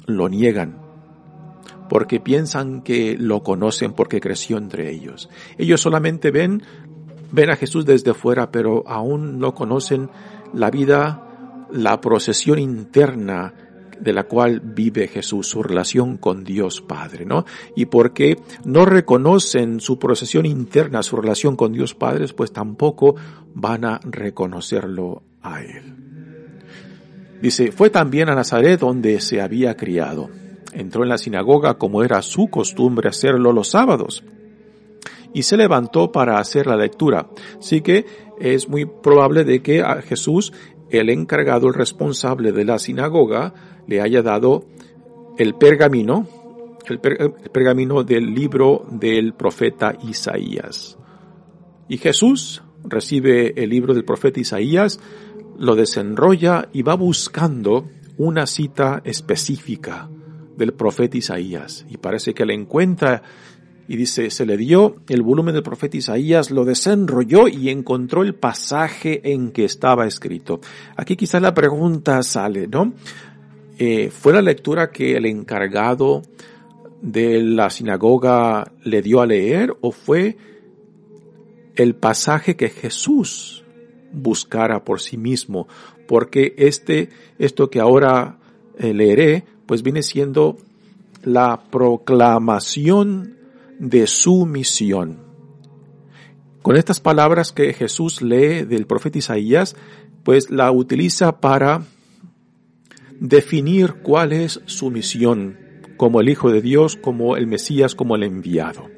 lo 0.05 0.29
niegan, 0.29 0.81
porque 1.89 2.19
piensan 2.19 2.81
que 2.81 3.17
lo 3.17 3.43
conocen 3.43 3.93
porque 3.93 4.19
creció 4.19 4.57
entre 4.57 4.91
ellos. 4.91 5.29
Ellos 5.57 5.81
solamente 5.81 6.31
ven, 6.31 6.63
ven 7.31 7.49
a 7.49 7.55
Jesús 7.55 7.85
desde 7.85 8.13
fuera, 8.13 8.51
pero 8.51 8.83
aún 8.87 9.39
no 9.39 9.53
conocen 9.53 10.09
la 10.53 10.69
vida, 10.69 11.67
la 11.71 11.99
procesión 12.01 12.59
interna 12.59 13.53
de 13.99 14.13
la 14.13 14.23
cual 14.23 14.59
vive 14.59 15.07
Jesús, 15.07 15.47
su 15.47 15.63
relación 15.63 16.17
con 16.17 16.43
Dios 16.43 16.81
Padre, 16.81 17.25
¿no? 17.25 17.45
Y 17.75 17.85
porque 17.85 18.37
no 18.65 18.85
reconocen 18.85 19.79
su 19.79 19.97
procesión 19.97 20.45
interna, 20.45 21.03
su 21.03 21.15
relación 21.15 21.55
con 21.55 21.71
Dios 21.71 21.95
Padre, 21.95 22.25
pues 22.35 22.51
tampoco 22.51 23.15
van 23.53 23.85
a 23.85 23.99
reconocerlo 24.03 25.23
a 25.43 25.62
él. 25.62 25.93
Dice, 27.41 27.73
fue 27.73 27.89
también 27.89 28.29
a 28.29 28.36
Nazaret 28.36 28.79
donde 28.79 29.19
se 29.19 29.41
había 29.41 29.75
criado. 29.75 30.29
Entró 30.71 31.03
en 31.03 31.10
la 31.10 31.17
sinagoga 31.17 31.73
como 31.73 32.01
era 32.01 32.21
su 32.21 32.47
costumbre 32.47 33.10
hacerlo 33.10 33.51
los 33.51 33.67
sábados. 33.67 34.23
Y 35.34 35.43
se 35.43 35.58
levantó 35.58 36.12
para 36.12 36.39
hacer 36.39 36.67
la 36.67 36.77
lectura. 36.77 37.27
Así 37.60 37.82
que 37.82 38.06
es 38.39 38.69
muy 38.69 38.86
probable 38.86 39.43
de 39.43 39.62
que 39.62 39.82
a 39.82 40.01
Jesús, 40.01 40.53
el 40.89 41.10
encargado, 41.10 41.67
el 41.67 41.73
responsable 41.73 42.53
de 42.53 42.65
la 42.65 42.79
sinagoga, 42.79 43.53
le 43.88 43.99
haya 43.99 44.21
dado 44.21 44.65
el 45.38 45.56
pergamino, 45.56 46.27
el, 46.88 46.99
el 47.03 47.51
pergamino 47.51 48.03
del 48.03 48.34
libro 48.34 48.86
del 48.89 49.34
profeta 49.34 49.97
Isaías. 50.08 50.97
Y 51.89 51.97
Jesús 51.97 52.63
recibe 52.86 53.62
el 53.62 53.69
libro 53.69 53.93
del 53.93 54.06
profeta 54.06 54.39
Isaías, 54.39 54.99
lo 55.57 55.75
desenrolla 55.75 56.69
y 56.73 56.81
va 56.81 56.95
buscando 56.95 57.87
una 58.17 58.45
cita 58.45 59.01
específica 59.03 60.09
del 60.57 60.73
profeta 60.73 61.17
Isaías. 61.17 61.85
Y 61.89 61.97
parece 61.97 62.33
que 62.33 62.45
la 62.45 62.53
encuentra 62.53 63.23
y 63.87 63.97
dice, 63.97 64.29
se 64.29 64.45
le 64.45 64.55
dio 64.55 64.95
el 65.09 65.21
volumen 65.21 65.53
del 65.53 65.63
profeta 65.63 65.97
Isaías, 65.97 66.51
lo 66.51 66.63
desenrolló 66.63 67.47
y 67.47 67.69
encontró 67.69 68.21
el 68.21 68.33
pasaje 68.33 69.33
en 69.33 69.51
que 69.51 69.65
estaba 69.65 70.07
escrito. 70.07 70.61
Aquí 70.95 71.15
quizás 71.15 71.41
la 71.41 71.53
pregunta 71.53 72.23
sale, 72.23 72.67
¿no? 72.67 72.93
Eh, 73.77 74.09
¿Fue 74.09 74.33
la 74.33 74.41
lectura 74.41 74.91
que 74.91 75.17
el 75.17 75.25
encargado 75.25 76.21
de 77.01 77.41
la 77.41 77.69
sinagoga 77.69 78.71
le 78.83 79.01
dio 79.01 79.19
a 79.19 79.25
leer 79.25 79.75
o 79.81 79.91
fue 79.91 80.37
el 81.75 81.95
pasaje 81.95 82.55
que 82.55 82.69
Jesús 82.69 83.62
buscara 84.13 84.84
por 84.84 85.02
sí 85.02 85.17
mismo, 85.17 85.67
porque 86.08 86.54
este, 86.58 87.10
esto 87.39 87.69
que 87.69 87.80
ahora 87.80 88.38
eh, 88.78 88.93
leeré, 88.93 89.43
pues 89.65 89.84
viene 89.84 90.04
siendo 90.04 90.58
la 91.23 91.63
proclamación 91.69 93.38
de 93.80 94.08
su 94.08 94.45
misión. 94.45 95.17
Con 96.62 96.78
estas 96.78 96.99
palabras 96.99 97.52
que 97.52 97.73
Jesús 97.73 98.21
lee 98.21 98.63
del 98.63 98.86
profeta 98.86 99.17
Isaías, 99.17 99.76
pues 100.23 100.49
la 100.49 100.71
utiliza 100.71 101.39
para 101.41 101.84
definir 103.19 103.95
cuál 104.02 104.32
es 104.32 104.62
su 104.65 104.89
misión 104.89 105.58
como 105.97 106.21
el 106.21 106.30
Hijo 106.30 106.52
de 106.52 106.62
Dios, 106.62 106.95
como 106.95 107.38
el 107.38 107.47
Mesías, 107.47 107.95
como 107.95 108.15
el 108.15 108.23
enviado. 108.23 108.89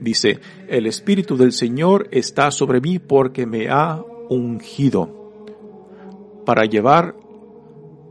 Dice, 0.00 0.38
el 0.68 0.86
Espíritu 0.86 1.36
del 1.36 1.52
Señor 1.52 2.08
está 2.10 2.50
sobre 2.50 2.80
mí 2.80 2.98
porque 2.98 3.46
me 3.46 3.68
ha 3.68 4.02
ungido 4.30 5.10
para 6.46 6.64
llevar 6.64 7.14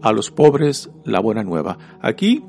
a 0.02 0.12
los 0.12 0.30
pobres 0.30 0.92
la 1.04 1.20
buena 1.20 1.44
nueva. 1.44 1.78
Aquí, 2.02 2.44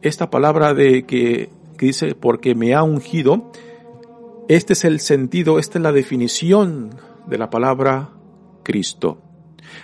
esta 0.00 0.30
palabra 0.30 0.72
de 0.72 1.04
que, 1.04 1.50
dice 1.78 2.14
porque 2.14 2.54
me 2.54 2.74
ha 2.74 2.82
ungido, 2.82 3.52
Este 4.48 4.72
es 4.72 4.84
el 4.84 4.98
sentido, 4.98 5.60
esta 5.60 5.78
es 5.78 5.82
la 5.82 5.92
definición 5.92 6.90
de 7.28 7.38
la 7.38 7.50
palabra 7.50 8.10
Cristo. 8.64 9.18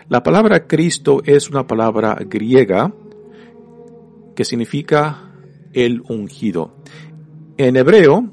La 0.09 0.25
palabra 0.25 0.67
Cristo 0.67 1.23
es 1.25 1.49
una 1.49 1.69
palabra 1.69 2.19
griega 2.29 2.93
que 4.35 4.45
significa 4.45 5.31
el 5.73 6.03
ungido. 6.09 6.75
En 7.57 7.77
hebreo, 7.77 8.29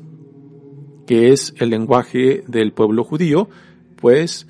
que 1.06 1.32
es 1.32 1.54
el 1.60 1.70
lenguaje 1.70 2.44
del 2.48 2.74
pueblo 2.74 3.04
judío, 3.04 3.48
pues 3.96 4.48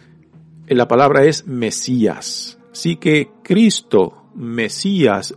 la 0.67 0.87
palabra 0.87 1.23
es 1.23 1.45
Mesías. 1.45 2.57
Así 2.71 2.95
que 2.95 3.29
Cristo, 3.43 4.23
Mesías, 4.35 5.35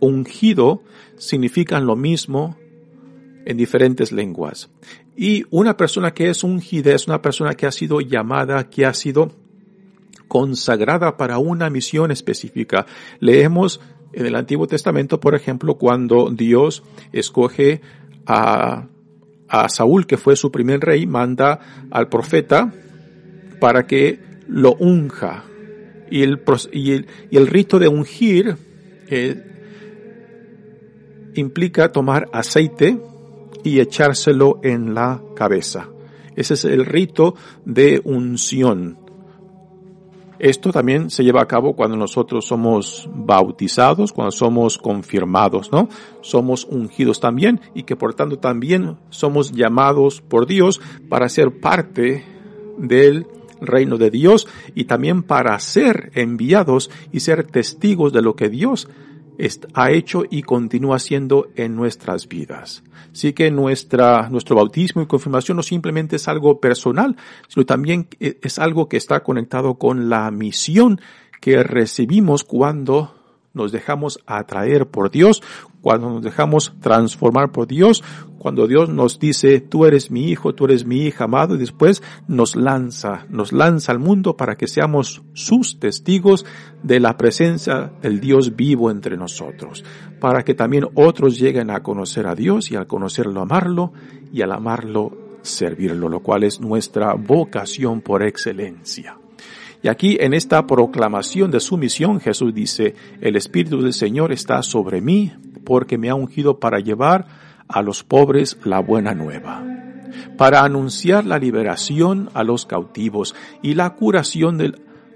ungido, 0.00 0.82
significan 1.16 1.86
lo 1.86 1.96
mismo 1.96 2.56
en 3.44 3.56
diferentes 3.56 4.12
lenguas. 4.12 4.70
Y 5.16 5.44
una 5.50 5.76
persona 5.76 6.12
que 6.12 6.28
es 6.28 6.42
ungida 6.42 6.94
es 6.94 7.06
una 7.06 7.22
persona 7.22 7.54
que 7.54 7.66
ha 7.66 7.72
sido 7.72 8.00
llamada, 8.00 8.68
que 8.70 8.86
ha 8.86 8.94
sido 8.94 9.32
consagrada 10.28 11.16
para 11.16 11.38
una 11.38 11.70
misión 11.70 12.10
específica. 12.10 12.86
Leemos 13.20 13.80
en 14.12 14.26
el 14.26 14.34
Antiguo 14.36 14.66
Testamento, 14.66 15.20
por 15.20 15.34
ejemplo, 15.34 15.76
cuando 15.76 16.30
Dios 16.30 16.82
escoge 17.12 17.80
a, 18.26 18.86
a 19.48 19.68
Saúl, 19.68 20.06
que 20.06 20.16
fue 20.16 20.36
su 20.36 20.50
primer 20.50 20.80
rey, 20.80 21.06
manda 21.06 21.86
al 21.90 22.08
profeta 22.08 22.72
para 23.60 23.86
que 23.86 24.33
lo 24.48 24.74
unja. 24.74 25.44
Y 26.10 26.22
el, 26.22 27.46
rito 27.46 27.78
de 27.78 27.88
ungir 27.88 28.56
eh, 29.08 29.42
implica 31.34 31.90
tomar 31.90 32.28
aceite 32.32 33.00
y 33.64 33.80
echárselo 33.80 34.60
en 34.62 34.94
la 34.94 35.20
cabeza. 35.34 35.88
Ese 36.36 36.54
es 36.54 36.64
el 36.64 36.84
rito 36.84 37.34
de 37.64 38.00
unción. 38.04 38.98
Esto 40.38 40.72
también 40.72 41.10
se 41.10 41.22
lleva 41.24 41.42
a 41.42 41.46
cabo 41.46 41.74
cuando 41.74 41.96
nosotros 41.96 42.46
somos 42.46 43.08
bautizados, 43.14 44.12
cuando 44.12 44.32
somos 44.32 44.78
confirmados, 44.78 45.70
¿no? 45.72 45.88
Somos 46.20 46.64
ungidos 46.64 47.20
también 47.20 47.60
y 47.72 47.84
que 47.84 47.96
por 47.96 48.14
tanto 48.14 48.38
también 48.38 48.98
somos 49.10 49.52
llamados 49.52 50.20
por 50.20 50.46
Dios 50.46 50.80
para 51.08 51.28
ser 51.28 51.60
parte 51.60 52.24
del 52.76 53.26
reino 53.60 53.98
de 53.98 54.10
Dios 54.10 54.46
y 54.74 54.84
también 54.84 55.22
para 55.22 55.58
ser 55.58 56.10
enviados 56.14 56.90
y 57.12 57.20
ser 57.20 57.44
testigos 57.44 58.12
de 58.12 58.22
lo 58.22 58.36
que 58.36 58.48
Dios 58.48 58.88
ha 59.74 59.90
hecho 59.90 60.22
y 60.30 60.42
continúa 60.42 60.96
haciendo 60.96 61.48
en 61.56 61.74
nuestras 61.74 62.28
vidas. 62.28 62.82
Así 63.12 63.32
que 63.32 63.50
nuestra, 63.50 64.28
nuestro 64.28 64.56
bautismo 64.56 65.02
y 65.02 65.06
confirmación 65.06 65.56
no 65.56 65.62
simplemente 65.62 66.16
es 66.16 66.28
algo 66.28 66.60
personal, 66.60 67.16
sino 67.48 67.66
también 67.66 68.08
es 68.20 68.58
algo 68.58 68.88
que 68.88 68.96
está 68.96 69.22
conectado 69.22 69.74
con 69.74 70.08
la 70.08 70.30
misión 70.30 71.00
que 71.40 71.62
recibimos 71.62 72.44
cuando 72.44 73.14
nos 73.52 73.70
dejamos 73.70 74.18
atraer 74.26 74.86
por 74.88 75.10
Dios, 75.10 75.42
cuando 75.84 76.08
nos 76.08 76.22
dejamos 76.22 76.72
transformar 76.80 77.52
por 77.52 77.66
Dios, 77.66 78.02
cuando 78.38 78.66
Dios 78.66 78.88
nos 78.88 79.18
dice, 79.18 79.60
tú 79.60 79.84
eres 79.84 80.10
mi 80.10 80.30
hijo, 80.30 80.54
tú 80.54 80.64
eres 80.64 80.86
mi 80.86 81.02
hija 81.02 81.24
amado, 81.24 81.56
y 81.56 81.58
después 81.58 82.02
nos 82.26 82.56
lanza, 82.56 83.26
nos 83.28 83.52
lanza 83.52 83.92
al 83.92 83.98
mundo 83.98 84.34
para 84.34 84.56
que 84.56 84.66
seamos 84.66 85.22
sus 85.34 85.78
testigos 85.78 86.46
de 86.82 87.00
la 87.00 87.18
presencia 87.18 87.92
del 88.00 88.18
Dios 88.18 88.56
vivo 88.56 88.90
entre 88.90 89.18
nosotros, 89.18 89.84
para 90.20 90.42
que 90.42 90.54
también 90.54 90.88
otros 90.94 91.38
lleguen 91.38 91.70
a 91.70 91.82
conocer 91.82 92.26
a 92.28 92.34
Dios 92.34 92.70
y 92.70 92.76
al 92.76 92.86
conocerlo 92.86 93.42
amarlo 93.42 93.92
y 94.32 94.40
al 94.40 94.52
amarlo 94.52 95.38
servirlo, 95.42 96.08
lo 96.08 96.20
cual 96.20 96.44
es 96.44 96.62
nuestra 96.62 97.12
vocación 97.12 98.00
por 98.00 98.22
excelencia. 98.22 99.18
Y 99.84 99.88
aquí 99.88 100.16
en 100.18 100.32
esta 100.32 100.66
proclamación 100.66 101.50
de 101.50 101.60
su 101.60 101.76
misión 101.76 102.18
Jesús 102.18 102.54
dice, 102.54 102.94
el 103.20 103.36
Espíritu 103.36 103.82
del 103.82 103.92
Señor 103.92 104.32
está 104.32 104.62
sobre 104.62 105.02
mí 105.02 105.34
porque 105.62 105.98
me 105.98 106.08
ha 106.08 106.14
ungido 106.14 106.58
para 106.58 106.78
llevar 106.78 107.26
a 107.68 107.82
los 107.82 108.02
pobres 108.02 108.56
la 108.64 108.78
buena 108.78 109.12
nueva, 109.12 109.62
para 110.38 110.64
anunciar 110.64 111.26
la 111.26 111.38
liberación 111.38 112.30
a 112.32 112.44
los 112.44 112.64
cautivos 112.64 113.34
y 113.60 113.74
la 113.74 113.90
curación 113.90 114.58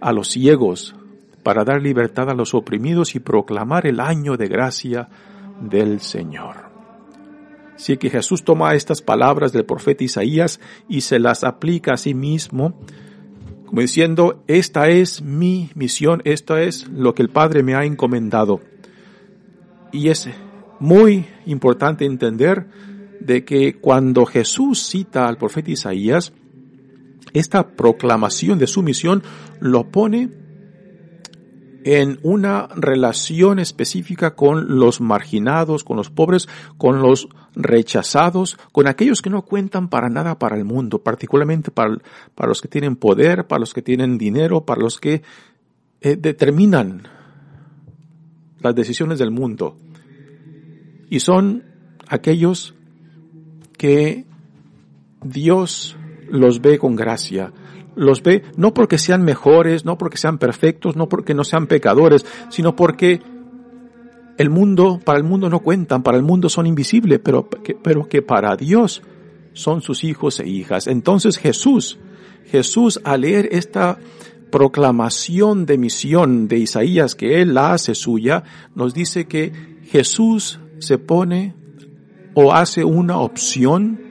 a 0.02 0.12
los 0.12 0.28
ciegos, 0.28 0.94
para 1.42 1.64
dar 1.64 1.80
libertad 1.80 2.28
a 2.28 2.34
los 2.34 2.52
oprimidos 2.52 3.14
y 3.14 3.20
proclamar 3.20 3.86
el 3.86 4.00
año 4.00 4.36
de 4.36 4.48
gracia 4.48 5.08
del 5.62 6.00
Señor. 6.00 6.68
Así 7.74 7.96
que 7.96 8.10
Jesús 8.10 8.44
toma 8.44 8.74
estas 8.74 9.00
palabras 9.00 9.50
del 9.50 9.64
profeta 9.64 10.04
Isaías 10.04 10.60
y 10.90 11.00
se 11.00 11.18
las 11.18 11.42
aplica 11.42 11.94
a 11.94 11.96
sí 11.96 12.12
mismo 12.12 12.74
como 13.68 13.82
diciendo, 13.82 14.42
esta 14.46 14.88
es 14.88 15.20
mi 15.20 15.68
misión, 15.74 16.22
esto 16.24 16.56
es 16.56 16.88
lo 16.88 17.14
que 17.14 17.20
el 17.20 17.28
Padre 17.28 17.62
me 17.62 17.74
ha 17.74 17.84
encomendado. 17.84 18.62
Y 19.92 20.08
es 20.08 20.26
muy 20.80 21.26
importante 21.44 22.06
entender 22.06 22.66
de 23.20 23.44
que 23.44 23.74
cuando 23.74 24.24
Jesús 24.24 24.86
cita 24.86 25.28
al 25.28 25.36
profeta 25.36 25.70
Isaías, 25.70 26.32
esta 27.34 27.68
proclamación 27.68 28.58
de 28.58 28.66
su 28.66 28.82
misión 28.82 29.22
lo 29.60 29.90
pone 29.90 30.30
en 31.84 32.18
una 32.22 32.68
relación 32.74 33.58
específica 33.58 34.34
con 34.34 34.78
los 34.78 35.00
marginados, 35.00 35.84
con 35.84 35.96
los 35.96 36.10
pobres, 36.10 36.48
con 36.76 37.00
los 37.00 37.28
rechazados, 37.54 38.58
con 38.72 38.86
aquellos 38.86 39.22
que 39.22 39.30
no 39.30 39.42
cuentan 39.42 39.88
para 39.88 40.08
nada 40.08 40.38
para 40.38 40.56
el 40.56 40.64
mundo, 40.64 41.02
particularmente 41.02 41.70
para, 41.70 41.98
para 42.34 42.48
los 42.48 42.60
que 42.60 42.68
tienen 42.68 42.96
poder, 42.96 43.46
para 43.46 43.60
los 43.60 43.74
que 43.74 43.82
tienen 43.82 44.18
dinero, 44.18 44.64
para 44.64 44.80
los 44.80 44.98
que 44.98 45.22
eh, 46.00 46.16
determinan 46.16 47.02
las 48.60 48.74
decisiones 48.74 49.18
del 49.18 49.30
mundo. 49.30 49.76
Y 51.10 51.20
son 51.20 51.64
aquellos 52.08 52.74
que 53.76 54.26
Dios 55.22 55.96
los 56.28 56.60
ve 56.60 56.78
con 56.78 56.96
gracia, 56.96 57.52
los 57.98 58.22
ve 58.22 58.42
no 58.56 58.72
porque 58.72 58.96
sean 58.98 59.22
mejores, 59.22 59.84
no 59.84 59.98
porque 59.98 60.16
sean 60.16 60.38
perfectos, 60.38 60.96
no 60.96 61.08
porque 61.08 61.34
no 61.34 61.44
sean 61.44 61.66
pecadores, 61.66 62.24
sino 62.48 62.76
porque 62.76 63.20
el 64.38 64.50
mundo, 64.50 65.00
para 65.04 65.18
el 65.18 65.24
mundo 65.24 65.50
no 65.50 65.60
cuentan, 65.60 66.02
para 66.02 66.16
el 66.16 66.22
mundo 66.22 66.48
son 66.48 66.66
invisibles, 66.66 67.20
pero 67.22 67.48
que, 67.48 67.74
pero 67.74 68.08
que 68.08 68.22
para 68.22 68.56
Dios 68.56 69.02
son 69.52 69.82
sus 69.82 70.04
hijos 70.04 70.38
e 70.40 70.48
hijas. 70.48 70.86
Entonces 70.86 71.38
Jesús, 71.38 71.98
Jesús 72.46 73.00
al 73.04 73.22
leer 73.22 73.48
esta 73.50 73.98
proclamación 74.50 75.66
de 75.66 75.76
misión 75.76 76.48
de 76.48 76.58
Isaías 76.58 77.14
que 77.14 77.42
él 77.42 77.54
la 77.54 77.72
hace 77.72 77.94
suya, 77.94 78.44
nos 78.74 78.94
dice 78.94 79.26
que 79.26 79.52
Jesús 79.90 80.60
se 80.78 80.98
pone 80.98 81.54
o 82.34 82.52
hace 82.52 82.84
una 82.84 83.18
opción 83.18 84.07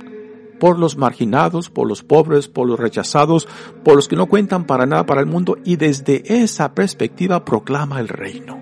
por 0.60 0.80
los 0.80 0.98
marginados, 0.98 1.70
por 1.70 1.88
los 1.88 2.04
pobres, 2.04 2.48
por 2.48 2.68
los 2.68 2.80
rechazados, 2.80 3.48
por 3.84 3.96
los 3.96 4.08
que 4.08 4.16
no 4.16 4.28
cuentan 4.28 4.66
para 4.66 4.86
nada 4.86 5.06
para 5.06 5.22
el 5.22 5.28
mundo 5.28 5.58
y 5.64 5.76
desde 5.76 6.42
esa 6.42 6.74
perspectiva 6.74 7.46
proclama 7.46 8.00
el 8.00 8.08
reino. 8.08 8.62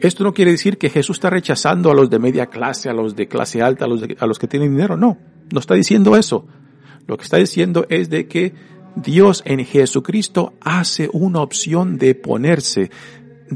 Esto 0.00 0.24
no 0.24 0.34
quiere 0.34 0.50
decir 0.50 0.78
que 0.78 0.90
Jesús 0.90 1.18
está 1.18 1.30
rechazando 1.30 1.90
a 1.90 1.94
los 1.94 2.10
de 2.10 2.18
media 2.18 2.46
clase, 2.46 2.88
a 2.88 2.92
los 2.92 3.14
de 3.14 3.28
clase 3.28 3.62
alta, 3.62 3.84
a 3.84 3.88
los, 3.88 4.02
a 4.18 4.26
los 4.26 4.38
que 4.38 4.48
tienen 4.48 4.72
dinero, 4.72 4.96
no, 4.96 5.16
no 5.52 5.60
está 5.60 5.74
diciendo 5.74 6.16
eso. 6.16 6.46
Lo 7.06 7.16
que 7.16 7.24
está 7.24 7.36
diciendo 7.36 7.86
es 7.88 8.10
de 8.10 8.26
que 8.26 8.52
Dios 8.96 9.42
en 9.46 9.64
Jesucristo 9.64 10.54
hace 10.60 11.08
una 11.12 11.40
opción 11.40 11.98
de 11.98 12.14
ponerse, 12.14 12.90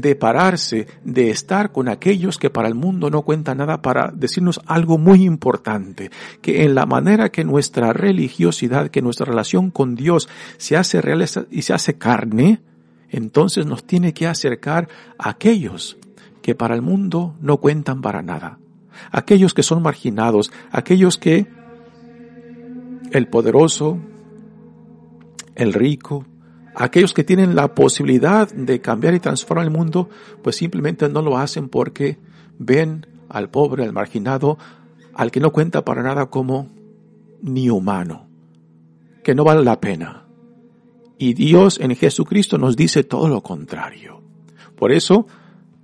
de 0.01 0.15
pararse, 0.15 0.87
de 1.03 1.29
estar 1.29 1.71
con 1.71 1.89
aquellos 1.89 2.37
que 2.37 2.49
para 2.49 2.67
el 2.67 2.75
mundo 2.75 3.09
no 3.09 3.23
cuentan 3.23 3.57
nada 3.57 3.81
para 3.81 4.11
decirnos 4.13 4.61
algo 4.65 4.97
muy 4.97 5.23
importante, 5.23 6.11
que 6.41 6.63
en 6.63 6.75
la 6.75 6.85
manera 6.85 7.29
que 7.29 7.43
nuestra 7.43 7.93
religiosidad, 7.93 8.89
que 8.89 9.01
nuestra 9.01 9.25
relación 9.25 9.71
con 9.71 9.95
Dios 9.95 10.29
se 10.57 10.77
hace 10.77 11.01
real 11.01 11.25
y 11.51 11.61
se 11.61 11.73
hace 11.73 11.97
carne, 11.97 12.61
entonces 13.09 13.65
nos 13.65 13.85
tiene 13.85 14.13
que 14.13 14.27
acercar 14.27 14.89
a 15.17 15.29
aquellos 15.29 15.97
que 16.41 16.55
para 16.55 16.75
el 16.75 16.81
mundo 16.81 17.35
no 17.41 17.57
cuentan 17.57 18.01
para 18.01 18.21
nada, 18.21 18.59
aquellos 19.11 19.53
que 19.53 19.63
son 19.63 19.81
marginados, 19.81 20.51
aquellos 20.71 21.17
que 21.17 21.47
el 23.11 23.27
poderoso, 23.27 23.97
el 25.55 25.73
rico, 25.73 26.25
aquellos 26.77 27.13
que 27.13 27.23
tienen 27.23 27.55
la 27.55 27.73
posibilidad 27.73 28.51
de 28.53 28.79
cambiar 28.79 29.15
y 29.15 29.19
transformar 29.19 29.65
el 29.65 29.71
mundo, 29.71 30.09
pues 30.43 30.57
simplemente 30.57 31.09
no 31.09 31.23
lo 31.23 31.37
hacen 31.37 31.69
porque 31.69 32.19
ven 32.59 33.07
al 33.29 33.49
pobre, 33.49 33.83
al 33.83 33.93
marginado, 33.93 34.59
al 35.15 35.31
que 35.31 35.39
no 35.39 35.51
cuenta 35.51 35.83
para 35.83 36.03
nada 36.03 36.27
como 36.27 36.69
ni 37.41 37.71
humano, 37.71 38.27
que 39.23 39.33
no 39.33 39.43
vale 39.43 39.63
la 39.63 39.81
pena. 39.81 40.25
Y 41.17 41.33
Dios 41.33 41.79
en 41.79 41.95
Jesucristo 41.95 42.59
nos 42.59 42.75
dice 42.75 43.03
todo 43.03 43.27
lo 43.27 43.41
contrario. 43.41 44.21
Por 44.75 44.91
eso, 44.91 45.25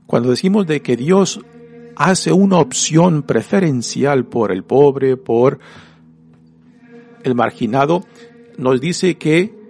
cuando 0.05 0.29
decimos 0.29 0.67
de 0.67 0.83
que 0.83 0.95
Dios 0.95 1.39
hace 1.95 2.31
una 2.31 2.59
opción 2.59 3.23
preferencial 3.23 4.25
por 4.25 4.51
el 4.51 4.63
pobre, 4.63 5.17
por 5.17 5.57
el 7.23 7.33
marginado, 7.33 8.05
nos 8.59 8.79
dice 8.79 9.17
que 9.17 9.62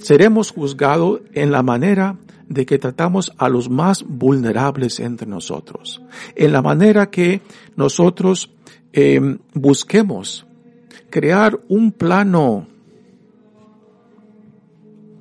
seremos 0.00 0.50
juzgados 0.50 1.20
en 1.32 1.50
la 1.50 1.62
manera 1.62 2.16
de 2.48 2.66
que 2.66 2.78
tratamos 2.78 3.32
a 3.38 3.48
los 3.48 3.70
más 3.70 4.04
vulnerables 4.06 4.98
entre 4.98 5.26
nosotros, 5.26 6.02
en 6.34 6.52
la 6.52 6.62
manera 6.62 7.10
que 7.10 7.40
nosotros 7.76 8.50
eh, 8.92 9.38
busquemos 9.54 10.46
crear 11.10 11.60
un 11.68 11.92
plano 11.92 12.66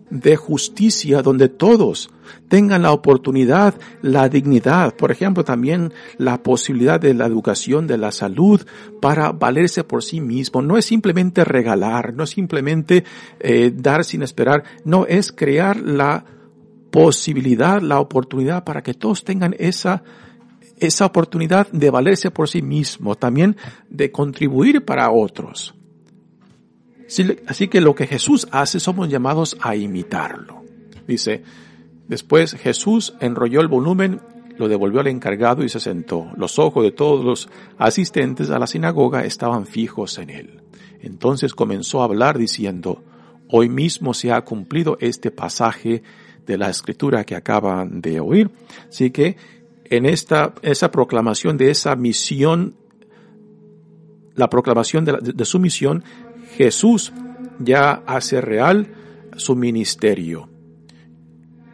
de 0.09 0.35
justicia 0.35 1.21
donde 1.21 1.49
todos 1.49 2.09
tengan 2.47 2.83
la 2.83 2.91
oportunidad, 2.91 3.75
la 4.01 4.29
dignidad, 4.29 4.95
por 4.95 5.11
ejemplo, 5.11 5.43
también 5.43 5.93
la 6.17 6.41
posibilidad 6.43 6.99
de 6.99 7.13
la 7.13 7.25
educación, 7.25 7.87
de 7.87 7.97
la 7.97 8.11
salud, 8.11 8.65
para 9.01 9.31
valerse 9.31 9.83
por 9.83 10.03
sí 10.03 10.21
mismo. 10.21 10.61
No 10.61 10.77
es 10.77 10.85
simplemente 10.85 11.43
regalar, 11.43 12.13
no 12.13 12.23
es 12.23 12.31
simplemente 12.31 13.03
eh, 13.39 13.71
dar 13.73 14.03
sin 14.03 14.23
esperar, 14.23 14.63
no 14.83 15.05
es 15.05 15.31
crear 15.31 15.79
la 15.79 16.25
posibilidad, 16.91 17.81
la 17.81 17.99
oportunidad 17.99 18.63
para 18.63 18.81
que 18.81 18.93
todos 18.93 19.23
tengan 19.23 19.55
esa 19.59 20.03
esa 20.79 21.05
oportunidad 21.05 21.69
de 21.71 21.89
valerse 21.89 22.31
por 22.31 22.47
sí 22.47 22.61
mismo, 22.61 23.15
también 23.15 23.57
de 23.89 24.11
contribuir 24.11 24.85
para 24.85 25.11
otros. 25.11 25.75
Así 27.47 27.67
que 27.67 27.81
lo 27.81 27.95
que 27.95 28.05
Jesús 28.05 28.47
hace 28.51 28.79
somos 28.79 29.09
llamados 29.09 29.57
a 29.61 29.75
imitarlo. 29.75 30.63
Dice, 31.07 31.43
después 32.07 32.53
Jesús 32.53 33.15
enrolló 33.19 33.61
el 33.61 33.67
volumen, 33.67 34.21
lo 34.57 34.67
devolvió 34.67 34.99
al 34.99 35.07
encargado 35.07 35.63
y 35.63 35.69
se 35.69 35.79
sentó. 35.79 36.31
Los 36.37 36.59
ojos 36.59 36.83
de 36.83 36.91
todos 36.91 37.25
los 37.25 37.49
asistentes 37.79 38.51
a 38.51 38.59
la 38.59 38.67
sinagoga 38.67 39.25
estaban 39.25 39.65
fijos 39.65 40.19
en 40.19 40.29
él. 40.29 40.61
Entonces 41.01 41.55
comenzó 41.55 42.01
a 42.01 42.05
hablar 42.05 42.37
diciendo, 42.37 43.03
hoy 43.49 43.69
mismo 43.69 44.13
se 44.13 44.31
ha 44.31 44.41
cumplido 44.41 44.97
este 44.99 45.31
pasaje 45.31 46.03
de 46.45 46.57
la 46.57 46.69
escritura 46.69 47.23
que 47.23 47.35
acaban 47.35 48.01
de 48.01 48.19
oír. 48.19 48.51
Así 48.87 49.09
que 49.09 49.35
en 49.85 50.05
esta, 50.05 50.53
esa 50.61 50.91
proclamación 50.91 51.57
de 51.57 51.71
esa 51.71 51.95
misión, 51.95 52.75
la 54.35 54.49
proclamación 54.49 55.05
de 55.05 55.45
su 55.45 55.57
misión, 55.59 56.03
Jesús 56.59 57.13
ya 57.59 58.03
hace 58.05 58.41
real 58.41 58.87
su 59.37 59.55
ministerio. 59.55 60.49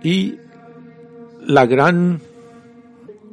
Y 0.04 0.36
la 1.42 1.66
gran 1.66 2.22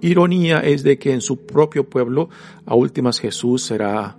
ironía 0.01 0.61
es 0.61 0.83
de 0.83 0.99
que 0.99 1.13
en 1.13 1.21
su 1.21 1.45
propio 1.45 1.91
pueblo 1.91 2.31
a 2.65 2.75
últimas 2.75 3.21
Jesús 3.21 3.65
será 3.65 4.17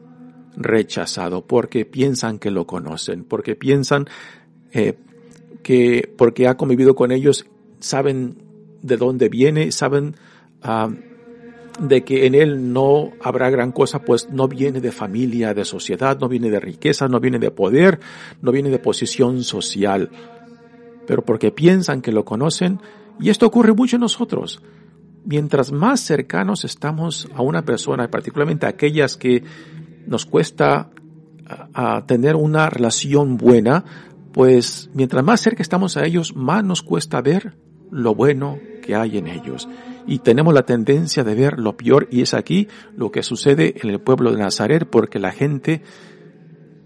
rechazado 0.55 1.47
porque 1.47 1.85
piensan 1.85 2.37
que 2.37 2.51
lo 2.51 2.67
conocen, 2.67 3.23
porque 3.23 3.55
piensan 3.55 4.05
eh, 4.71 4.93
que 5.63 6.13
porque 6.15 6.47
ha 6.47 6.55
convivido 6.55 6.93
con 6.93 7.11
ellos 7.11 7.47
saben 7.79 8.37
de 8.83 8.97
dónde 8.97 9.29
viene, 9.29 9.71
saben 9.71 10.17
ah, 10.61 10.91
de 11.79 12.03
que 12.03 12.25
en 12.27 12.35
él 12.35 12.71
no 12.71 13.11
habrá 13.21 13.49
gran 13.49 13.71
cosa, 13.71 14.03
pues 14.03 14.29
no 14.29 14.47
viene 14.47 14.79
de 14.79 14.91
familia, 14.91 15.53
de 15.53 15.65
sociedad, 15.65 16.19
no 16.19 16.29
viene 16.29 16.49
de 16.49 16.59
riqueza, 16.59 17.07
no 17.07 17.19
viene 17.19 17.39
de 17.39 17.51
poder, 17.51 17.99
no 18.41 18.51
viene 18.51 18.69
de 18.69 18.79
posición 18.79 19.43
social, 19.43 20.09
pero 21.07 21.23
porque 21.23 21.51
piensan 21.51 22.01
que 22.01 22.11
lo 22.11 22.25
conocen, 22.25 22.79
y 23.19 23.29
esto 23.29 23.47
ocurre 23.47 23.73
mucho 23.73 23.95
en 23.95 24.01
nosotros. 24.01 24.61
Mientras 25.25 25.71
más 25.71 26.01
cercanos 26.01 26.63
estamos 26.65 27.27
a 27.33 27.41
una 27.41 27.63
persona, 27.63 28.09
particularmente 28.09 28.65
a 28.65 28.69
aquellas 28.69 29.17
que 29.17 29.43
nos 30.05 30.25
cuesta 30.25 30.89
tener 32.07 32.35
una 32.35 32.69
relación 32.69 33.37
buena, 33.37 33.83
pues 34.31 34.89
mientras 34.93 35.23
más 35.23 35.41
cerca 35.41 35.61
estamos 35.61 35.97
a 35.97 36.05
ellos, 36.05 36.35
más 36.35 36.63
nos 36.63 36.81
cuesta 36.81 37.21
ver 37.21 37.55
lo 37.91 38.15
bueno 38.15 38.59
que 38.83 38.93
hay 38.95 39.17
en 39.17 39.27
ellos. 39.27 39.67
Y 40.05 40.19
tenemos 40.19 40.53
la 40.53 40.63
tendencia 40.63 41.23
de 41.23 41.33
ver 41.33 41.57
lo 41.57 41.75
peor 41.75 42.07
y 42.11 42.21
es 42.21 42.35
aquí 42.35 42.67
lo 42.95 43.11
que 43.11 43.23
sucede 43.23 43.75
en 43.81 43.89
el 43.89 43.99
pueblo 43.99 44.31
de 44.31 44.37
Nazaret 44.37 44.87
porque 44.87 45.17
la 45.17 45.31
gente 45.31 45.81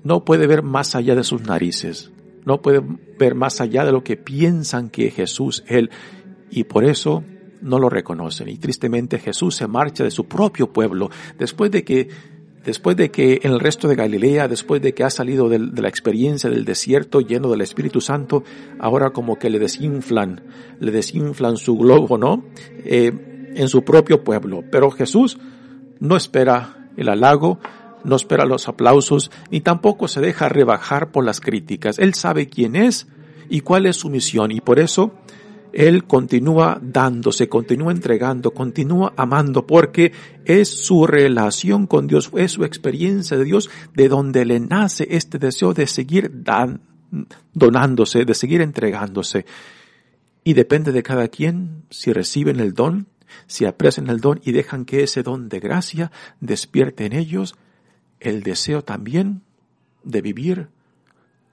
no 0.03 0.23
puede 0.23 0.47
ver 0.47 0.63
más 0.63 0.95
allá 0.95 1.15
de 1.15 1.25
sus 1.25 1.41
narices, 1.41 2.11
no 2.45 2.61
puede 2.61 2.81
ver 3.19 3.35
más 3.35 3.59
allá 3.59 3.83
de 3.83 3.91
lo 3.91 4.03
que 4.03 4.15
piensan 4.15 4.89
que 4.89 5.11
Jesús 5.11 5.65
él 5.67 5.89
y 6.49 6.63
por 6.63 6.85
eso 6.85 7.25
no 7.61 7.79
lo 7.79 7.89
reconocen. 7.89 8.47
Y 8.47 8.57
tristemente 8.57 9.19
Jesús 9.19 9.55
se 9.55 9.67
marcha 9.67 10.03
de 10.03 10.11
su 10.11 10.27
propio 10.27 10.71
pueblo 10.71 11.09
después 11.37 11.71
de 11.71 11.83
que 11.83 12.07
después 12.67 12.97
de 12.97 13.11
que 13.11 13.39
en 13.43 13.53
el 13.53 13.61
resto 13.61 13.87
de 13.87 13.95
Galilea, 13.95 14.49
después 14.49 14.81
de 14.81 14.93
que 14.93 15.05
ha 15.05 15.09
salido 15.09 15.47
de, 15.47 15.57
la 15.57 15.87
experiencia 15.87 16.49
del 16.49 16.65
desierto 16.65 17.21
lleno 17.21 17.49
del 17.49 17.61
Espíritu 17.61 18.01
Santo, 18.01 18.43
ahora 18.77 19.11
como 19.11 19.39
que 19.39 19.49
le 19.49 19.57
desinflan, 19.57 20.41
le 20.81 20.91
desinflan 20.91 21.55
su 21.55 21.77
globo, 21.77 22.17
¿no? 22.17 22.43
Eh, 22.83 23.53
en 23.55 23.69
su 23.69 23.85
propio 23.85 24.21
pueblo. 24.21 24.65
Pero 24.69 24.91
Jesús 24.91 25.39
no 26.01 26.17
espera 26.17 26.89
el 26.97 27.07
halago, 27.07 27.57
no 28.03 28.17
espera 28.17 28.45
los 28.45 28.67
aplausos, 28.67 29.31
ni 29.49 29.61
tampoco 29.61 30.09
se 30.09 30.19
deja 30.19 30.49
rebajar 30.49 31.13
por 31.13 31.23
las 31.23 31.39
críticas. 31.39 31.97
Él 31.99 32.15
sabe 32.15 32.49
quién 32.49 32.75
es 32.75 33.07
y 33.47 33.61
cuál 33.61 33.85
es 33.85 33.95
su 33.95 34.09
misión 34.09 34.51
y 34.51 34.59
por 34.59 34.79
eso 34.79 35.13
él 35.77 36.05
continúa 36.05 36.79
dándose, 36.81 37.47
continúa 37.47 37.91
entregando, 37.91 38.49
continúa 38.49 39.13
amando, 39.15 39.67
porque 39.67 40.11
es 40.43 40.69
su 40.69 41.05
relación 41.05 41.85
con 41.85 42.07
Dios, 42.07 42.31
es 42.35 42.53
su 42.53 42.63
experiencia 42.63 43.37
de 43.37 43.43
Dios, 43.43 43.69
de 43.93 44.09
donde 44.09 44.43
le 44.43 44.59
nace 44.59 45.05
este 45.11 45.37
deseo 45.37 45.75
de 45.75 45.85
seguir 45.85 46.31
donándose, 47.53 48.25
de 48.25 48.33
seguir 48.33 48.61
entregándose. 48.61 49.45
Y 50.43 50.55
depende 50.55 50.91
de 50.91 51.03
cada 51.03 51.27
quien 51.27 51.83
si 51.91 52.11
reciben 52.11 52.59
el 52.59 52.73
don, 52.73 53.05
si 53.45 53.65
aprecian 53.65 54.07
el 54.09 54.19
don 54.19 54.41
y 54.43 54.53
dejan 54.53 54.83
que 54.83 55.03
ese 55.03 55.21
don 55.21 55.47
de 55.47 55.59
gracia 55.59 56.11
despierte 56.41 57.05
en 57.05 57.13
ellos 57.13 57.53
el 58.19 58.41
deseo 58.41 58.83
también 58.83 59.43
de 60.03 60.23
vivir 60.23 60.69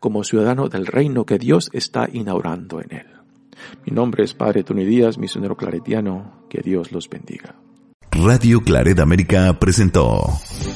como 0.01 0.25
ciudadano 0.25 0.71
del 0.71 0.87
reino 0.87 1.27
que 1.27 1.39
Dios 1.39 1.69
está 1.75 2.09
inaugurando 2.11 2.81
en 2.81 2.91
él. 2.91 3.14
Mi 3.87 3.93
nombre 3.95 4.25
es 4.25 4.35
Padre 4.35 4.65
Tony 4.65 4.85
Díaz, 4.85 5.19
misionero 5.19 5.57
claretiano. 5.57 6.43
Que 6.49 6.61
Dios 6.63 6.91
los 6.93 7.09
bendiga. 7.09 7.55
Radio 8.13 8.61
Claret 8.63 9.01
América 9.01 9.59
presentó 9.59 10.23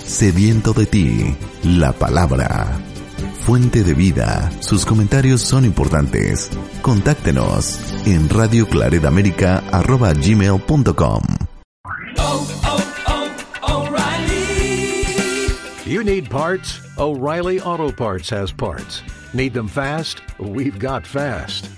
Sediento 0.05 0.73
de 0.73 0.87
ti, 0.87 1.37
la 1.63 1.93
palabra. 1.93 2.67
Fuente 3.45 3.85
de 3.85 3.95
vida. 3.95 4.51
Sus 4.61 4.85
comentarios 4.85 5.41
son 5.41 5.65
importantes. 5.65 6.51
Contáctenos 6.83 7.79
en 8.07 8.29
radioclaredamerica.gmail.com 8.29 11.23
Oh, 12.19 12.47
oh, 12.65 12.85
oh, 13.07 13.31
O'Reilly. 13.87 15.47
You 15.87 16.03
need 16.05 16.29
parts? 16.29 16.81
O'Reilly 16.99 17.61
Auto 17.61 17.91
Parts 17.93 18.29
has 18.31 18.53
parts. 18.53 19.03
Need 19.33 19.55
them 19.55 19.69
fast? 19.69 20.21
We've 20.39 20.79
got 20.79 21.07
fast. 21.07 21.71